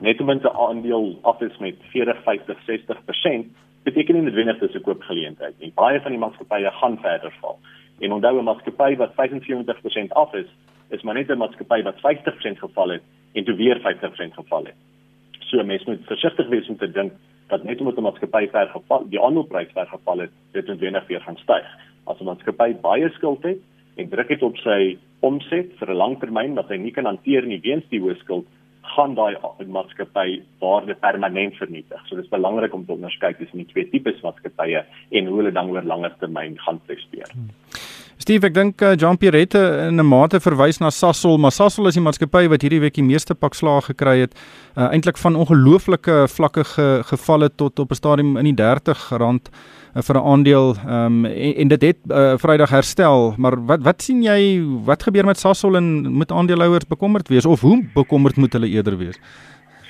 Net 0.00 0.20
omdat 0.20 0.42
'n 0.42 0.56
aandeel 0.66 1.18
af 1.22 1.40
is 1.40 1.58
met 1.58 1.76
40, 1.92 2.22
50, 2.22 2.58
60%, 2.66 3.46
beteken 3.82 4.14
nie 4.14 4.22
noodwendig 4.22 4.58
dis 4.58 4.74
'n 4.74 4.82
koopgeleentheid 4.82 5.54
nie. 5.58 5.72
Baie 5.74 6.00
van 6.00 6.12
die 6.12 6.20
maatskappye 6.20 6.70
gaan 6.70 6.98
verder 6.98 7.32
val. 7.40 7.58
En 7.98 8.12
onthou 8.12 8.38
'n 8.38 8.44
maatskappy 8.44 8.96
wat 8.96 9.14
75% 9.14 10.12
af 10.12 10.34
is, 10.34 10.46
is 10.88 11.02
maar 11.02 11.14
net 11.14 11.30
'n 11.30 11.38
maatskappy 11.38 11.82
wat 11.82 12.00
50% 12.00 12.58
geval 12.58 12.88
het 12.88 13.02
en 13.32 13.44
toe 13.44 13.54
weer 13.54 13.80
50% 13.80 14.34
geval 14.34 14.64
het. 14.64 14.78
So 15.40 15.64
mense 15.64 15.90
moet 15.90 16.06
versigtig 16.06 16.48
wees 16.48 16.68
om 16.68 16.76
te 16.76 16.90
dink 16.90 17.12
dat 17.50 17.64
net 17.64 17.80
omdat 17.80 17.98
'n 17.98 18.02
maatskappy 18.02 18.48
ver 18.50 18.68
geval, 18.68 19.08
die 19.08 19.20
aandeleprys 19.20 19.72
ver 19.72 19.86
geval 19.86 20.18
het, 20.18 20.30
dit 20.52 20.66
noodwendig 20.66 21.06
weer 21.06 21.20
gaan 21.20 21.36
styg. 21.36 21.66
As 22.04 22.20
'n 22.20 22.24
maatskappy 22.24 22.74
baie 22.82 23.08
skuld 23.10 23.42
het 23.42 23.58
en 23.96 24.08
druk 24.08 24.28
het 24.28 24.42
op 24.42 24.56
sy 24.56 24.98
omset 25.20 25.72
vir 25.78 25.90
'n 25.90 25.96
lang 25.96 26.18
termyn 26.20 26.54
wat 26.54 26.68
hy 26.68 26.76
nie 26.76 26.92
kan 26.92 27.04
hanteer 27.04 27.46
nie 27.46 27.60
weens 27.60 27.84
die 27.90 28.00
hoë 28.00 28.18
skuld, 28.18 28.46
gaan 28.82 29.14
daai 29.14 29.36
maatskappy 29.66 30.42
waarde 30.60 30.94
permanent 30.94 31.54
vernietig. 31.54 32.06
So 32.06 32.16
dis 32.16 32.28
belangrik 32.28 32.74
om 32.74 32.86
te 32.86 32.92
onderskei 32.92 33.34
tussen 33.34 33.58
die 33.58 33.66
twee 33.72 33.88
tipes 33.90 34.22
maatskappye 34.22 34.84
en 35.10 35.26
hoe 35.26 35.36
hulle 35.36 35.52
dan 35.52 35.70
oor 35.70 35.82
langer 35.82 36.14
termyn 36.18 36.58
gaan 36.58 36.80
presteer. 36.86 37.28
Hmm. 37.32 37.50
Steve, 38.20 38.50
ek 38.50 38.52
dink 38.52 38.82
uh, 38.84 38.90
Jean 39.00 39.16
Pierre 39.16 39.40
in 39.40 39.96
'n 39.96 40.04
mate 40.04 40.36
verwys 40.44 40.76
na 40.78 40.90
Sasol, 40.90 41.38
maar 41.40 41.54
Sasol 41.56 41.88
is 41.88 41.96
die 41.96 42.02
maatskappy 42.04 42.50
wat 42.52 42.60
hierdie 42.60 42.80
week 42.82 42.98
die 42.98 43.02
meeste 43.02 43.32
pak 43.34 43.54
slaag 43.56 43.86
gekry 43.88 44.20
het. 44.20 44.34
Uh, 44.76 44.92
Eintlik 44.92 45.16
van 45.16 45.38
ongelooflike 45.40 46.28
vlakke 46.28 46.64
ge, 46.68 47.00
gevalle 47.08 47.48
tot 47.48 47.78
op 47.78 47.90
'n 47.90 47.96
stadium 47.96 48.36
in 48.36 48.44
die 48.44 48.54
30 48.54 49.16
rand 49.16 49.48
uh, 49.48 50.02
vir 50.02 50.16
'n 50.20 50.26
aandeel 50.32 50.76
um, 50.84 51.24
en, 51.24 51.54
en 51.56 51.68
dit 51.68 51.82
het 51.82 51.96
uh, 52.10 52.36
Vrydag 52.36 52.70
herstel, 52.70 53.34
maar 53.38 53.56
wat 53.56 53.80
wat 53.88 54.02
sien 54.02 54.22
jy 54.22 54.60
wat 54.84 55.02
gebeur 55.02 55.24
met 55.24 55.38
Sasol 55.38 55.76
en 55.76 56.12
moet 56.12 56.30
aandeelhouers 56.30 56.84
bekommerd 56.84 57.28
wees 57.28 57.46
of 57.46 57.60
hoe 57.60 57.88
bekommerd 57.94 58.36
moet 58.36 58.52
hulle 58.52 58.68
eerder 58.68 58.98
wees? 58.98 59.16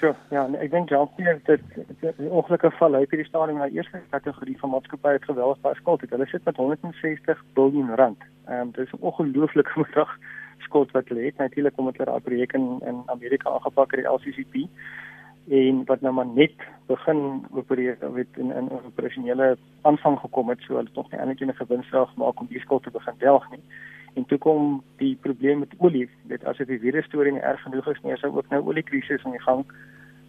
Sure. 0.00 0.16
Ja, 0.30 0.46
nee, 0.48 0.56
ek 0.64 0.70
dink 0.72 0.88
Jalpier 0.88 1.42
dit 1.44 1.64
die 2.00 2.28
ongelukkige 2.32 2.72
val 2.78 2.94
uit 2.96 3.10
hierdie 3.12 3.26
stadium 3.26 3.58
na 3.60 3.66
eerste 3.68 3.98
kategorie 4.14 4.54
van 4.62 4.70
maatskappye 4.72 5.18
het 5.18 5.26
geweldig 5.28 5.60
baie 5.60 5.76
skuld 5.76 6.00
het. 6.00 6.14
Hulle 6.14 6.26
sit 6.30 6.46
met 6.48 6.56
160 6.56 7.42
miljard 7.58 7.98
rand. 8.00 8.24
Ehm 8.46 8.62
um, 8.62 8.70
dit 8.78 8.86
is 8.86 8.94
'n 8.96 9.04
ongelooflike 9.10 9.76
bedrag 9.82 10.14
skuld 10.64 10.96
wat 10.96 11.12
hulle 11.12 11.26
het. 11.26 11.36
Natuurlik 11.36 11.76
omdat 11.76 12.00
hulle 12.00 12.10
daai 12.10 12.26
projek 12.28 12.56
in 12.56 12.80
in 12.92 13.02
Amerika 13.06 13.50
aangepak 13.50 13.92
het, 13.92 14.00
die 14.00 14.08
LCCP 14.14 14.54
en 15.60 15.84
wat 15.84 16.00
nou 16.00 16.14
maar 16.14 16.32
net 16.32 16.56
begin 16.86 17.44
opereer, 17.52 17.96
weet 18.12 18.36
in 18.36 18.52
in 18.52 18.70
operasionele 18.70 19.56
aanvang 19.82 20.18
gekom 20.18 20.48
het, 20.48 20.60
so 20.60 20.74
hulle 20.74 20.88
het 20.88 20.96
nog 20.96 21.10
nie 21.10 21.20
eintlik 21.20 21.40
'n 21.52 21.62
gewinstraag 21.64 22.10
gemaak 22.14 22.40
om 22.40 22.46
die 22.46 22.60
skuld 22.60 22.82
te 22.82 22.90
begin 22.90 23.14
delg 23.18 23.50
nie. 23.50 23.64
En 24.14 24.26
toe 24.26 24.38
kom 24.38 24.82
die 24.96 25.16
probleem 25.20 25.58
met 25.58 25.74
olie. 25.78 26.08
Dit 26.22 26.44
as 26.44 26.56
dit 26.56 26.66
die 26.66 26.78
virus 26.78 27.04
storie 27.04 27.32
nie 27.32 27.40
erg 27.40 27.62
genoeg 27.62 27.86
is 27.86 28.00
nie, 28.02 28.12
is 28.12 28.24
ook 28.24 28.48
nou 28.48 28.66
oliekrisis 28.66 29.24
aan 29.24 29.36
die 29.36 29.46
gang. 29.46 29.64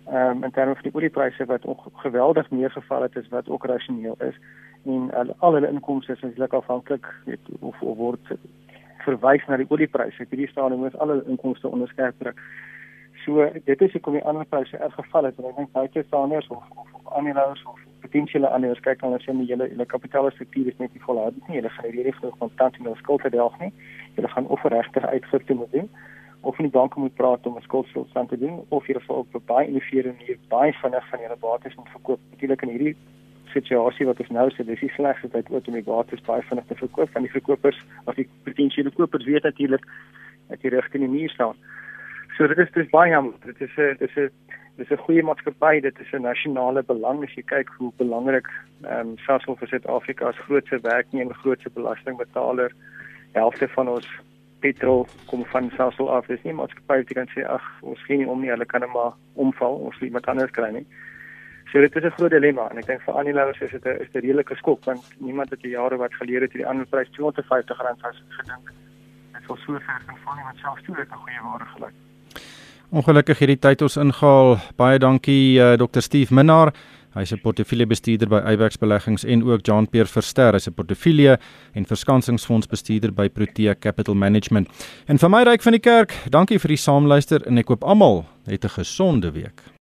Ehm 0.08 0.38
um, 0.38 0.44
in 0.44 0.52
terme 0.52 0.74
van 0.74 0.84
die 0.84 0.94
oliepryse 0.94 1.46
wat 1.46 1.66
geweldig 1.94 2.50
neergeval 2.52 3.02
het 3.02 3.16
is 3.16 3.28
wat 3.30 3.50
ook 3.50 3.66
rasioneel 3.66 4.16
is 4.20 4.36
en 4.86 5.14
al, 5.14 5.36
al 5.38 5.54
hulle 5.54 5.70
inkomste 5.70 6.12
is 6.12 6.22
eintlik 6.22 6.54
afhanklik 6.54 7.06
weet 7.26 7.40
of, 7.60 7.82
of 7.82 7.98
word 7.98 8.32
verwys 9.06 9.46
na 9.48 9.58
die 9.58 9.70
oliepryse. 9.70 10.26
Hierdie 10.30 10.48
staan 10.50 10.78
moet 10.78 10.98
al 10.98 11.14
hulle 11.14 11.28
inkomste 11.28 11.68
onderskerp 11.68 12.18
druk. 12.18 12.42
So 13.26 13.46
dit 13.66 13.82
is 13.82 13.92
hoekom 13.92 14.18
die 14.18 14.24
ander 14.26 14.46
pryse 14.46 14.78
erg 14.78 14.94
geval 14.98 15.30
het 15.30 15.38
en 15.38 15.50
ek 15.52 15.58
dink 15.58 15.74
baie 15.78 16.04
standers 16.08 16.48
of 16.48 16.64
of 16.80 17.14
aandeelhouers 17.18 17.64
of 17.66 17.80
potensiële 18.02 18.50
aandeelhouers 18.50 18.86
kyk 18.88 19.04
as 19.04 19.26
jy 19.26 19.36
die 19.38 19.52
hele 19.54 19.68
hele 19.70 19.86
kapitaalstruktuur 19.86 20.72
is 20.74 20.80
net 20.80 20.94
nie 20.94 21.04
volhoubaar 21.06 21.50
nie. 21.50 21.60
Hulle 21.60 21.70
gaan 21.70 21.94
hierdie 21.94 22.18
genoeg 22.18 22.40
kontant 22.40 22.80
in 22.80 22.90
hul 22.90 22.98
skuld 23.04 23.22
te 23.22 23.30
delg 23.30 23.60
nie. 23.60 23.74
Hulle 24.16 24.34
gaan 24.34 24.48
of 24.48 24.64
regtig 24.64 25.06
uitgifte 25.06 25.54
moet 25.54 25.72
doen 25.78 25.90
of 26.42 26.58
in 26.58 26.68
die 26.68 26.74
banke 26.74 27.00
moet 27.00 27.16
praat 27.16 27.46
om 27.46 27.58
'n 27.58 27.62
skuldstilstand 27.62 28.30
te 28.30 28.38
doen 28.38 28.66
of 28.70 28.88
jy 28.88 29.00
sal 29.06 29.16
op 29.16 29.42
baie 29.46 29.68
innoverende 29.68 30.18
manier 30.18 30.38
baie 30.48 30.74
vinnig 30.74 31.10
van 31.10 31.20
julle 31.20 31.38
bates 31.40 31.76
moet 31.76 31.90
verkoop. 31.90 32.20
Natuurlik 32.32 32.62
in 32.62 32.70
hierdie 32.70 32.96
situasie 33.54 34.06
wat 34.06 34.20
ons 34.20 34.30
nou 34.30 34.50
sit, 34.50 34.66
dis 34.66 34.80
die 34.80 34.94
slegste 34.96 35.30
tyd 35.30 35.50
ooit 35.52 35.68
om 35.68 35.74
die 35.74 35.84
bates 35.84 36.22
baie 36.22 36.42
vinnig 36.42 36.66
te 36.66 36.76
verkoop 36.76 37.10
van 37.12 37.22
die 37.22 37.32
verkopers 37.32 37.80
of 38.06 38.16
die 38.16 38.30
potensiële 38.44 38.92
kopers 38.92 39.26
weet 39.26 39.44
natuurlik 39.44 39.86
dat 40.48 40.62
die 40.62 40.70
regte 40.70 40.98
in 40.98 41.06
die 41.06 41.20
muur 41.20 41.30
staan. 41.30 41.56
So 42.38 42.48
dit 42.48 42.58
is 42.58 42.72
dis 42.72 42.90
baie 42.90 43.12
jammer. 43.12 43.34
Dit 43.46 43.62
is 43.62 43.76
dis 44.00 44.16
'n 44.16 44.30
dis 44.78 44.92
'n 44.92 45.04
goeie 45.06 45.24
maatskappy. 45.24 45.80
Dit 45.82 46.00
is 46.00 46.12
'n 46.14 46.22
nasionale 46.22 46.84
belang 46.84 47.24
as 47.24 47.36
jy 47.36 47.44
kyk 47.44 47.70
hoe 47.78 47.92
belangrik 47.98 48.48
ehm 48.84 49.00
um, 49.00 49.18
Sasol 49.18 49.56
vir 49.56 49.68
Suid-Afrika 49.68 50.28
as 50.28 50.44
grootste 50.48 50.80
werknemer, 50.82 51.36
grootste 51.36 51.70
belastingbetaler, 51.70 52.72
helfte 53.34 53.68
van 53.68 53.88
ons 53.88 54.08
petrol 54.62 55.08
kom 55.30 55.46
van 55.52 55.72
Sasol 55.78 56.10
af. 56.10 56.28
Dis 56.28 56.44
nie 56.44 56.54
maatskappy 56.54 57.02
wat 57.02 57.14
kan 57.18 57.32
sê 57.34 57.46
ag, 57.46 57.66
ons 57.82 58.04
gee 58.08 58.18
nie 58.18 58.30
om 58.30 58.42
nie, 58.42 58.52
hulle 58.54 58.66
kan 58.66 58.82
net 58.86 58.94
maar 58.94 59.14
omval, 59.36 59.80
ons 59.88 60.00
lê 60.02 60.12
met 60.12 60.28
anders 60.32 60.54
kry 60.56 60.72
nie. 60.72 60.86
So 61.72 61.80
dit 61.80 61.96
is 61.96 62.04
'n 62.04 62.16
groot 62.18 62.32
dilemma 62.32 62.70
en 62.70 62.78
ek 62.78 62.88
dink 62.88 63.02
vir 63.02 63.18
aandeelhouers 63.18 63.62
is 63.62 63.72
dit 63.72 63.86
'n 63.86 64.02
is 64.02 64.10
'n 64.14 64.20
redelike 64.20 64.56
skok 64.56 64.86
want 64.86 65.04
niemand 65.20 65.50
het 65.50 65.62
die 65.62 65.72
jare 65.72 65.98
wat 65.98 66.14
geleer 66.14 66.42
het 66.42 66.52
hierdie 66.52 66.68
aandeleprys 66.68 67.10
R250 67.18 68.04
as 68.04 68.24
gedink. 68.30 68.66
Dit 69.34 69.44
sou 69.48 69.58
so 69.58 69.80
ver 69.80 70.02
kan 70.06 70.18
val 70.24 70.36
nie 70.36 70.44
wat 70.44 70.58
selfs 70.62 70.84
toe 70.84 70.96
dit 70.96 71.08
'n 71.08 71.22
goeie 71.24 71.42
waarde 71.44 71.66
gelyk. 71.76 71.96
Ongelukkig 72.92 73.40
hierdie 73.40 73.60
tyd 73.60 73.82
ons 73.82 73.98
ingehaal. 73.98 74.58
Baie 74.76 75.00
dankie 75.00 75.60
uh, 75.60 75.78
Dr. 75.78 76.02
Steve 76.02 76.34
Minnar. 76.34 76.74
Hy's 77.14 77.34
'n 77.34 77.42
portefeuljebestuurder 77.42 78.30
by 78.30 78.40
Eyebax 78.40 78.78
Beleggings 78.78 79.26
en 79.26 79.44
ook 79.44 79.66
Jean 79.66 79.90
Pierre 79.90 80.08
Verster, 80.08 80.54
hy's 80.54 80.68
'n 80.68 80.74
portefeulje 80.74 81.40
en 81.74 81.86
verskansingsfondsbestuurder 81.86 83.14
by 83.14 83.30
Protea 83.30 83.76
Capital 83.80 84.16
Management. 84.16 84.68
En 85.08 85.18
vir 85.18 85.30
my 85.30 85.44
ryk 85.44 85.62
van 85.62 85.74
die 85.74 85.80
kerk, 85.80 86.14
dankie 86.30 86.60
vir 86.60 86.70
die 86.70 86.78
saamluister 86.78 87.42
en 87.48 87.58
ek 87.58 87.66
koop 87.66 87.84
almal 87.84 88.26
het 88.46 88.64
'n 88.64 88.70
gesonde 88.70 89.32
week. 89.32 89.81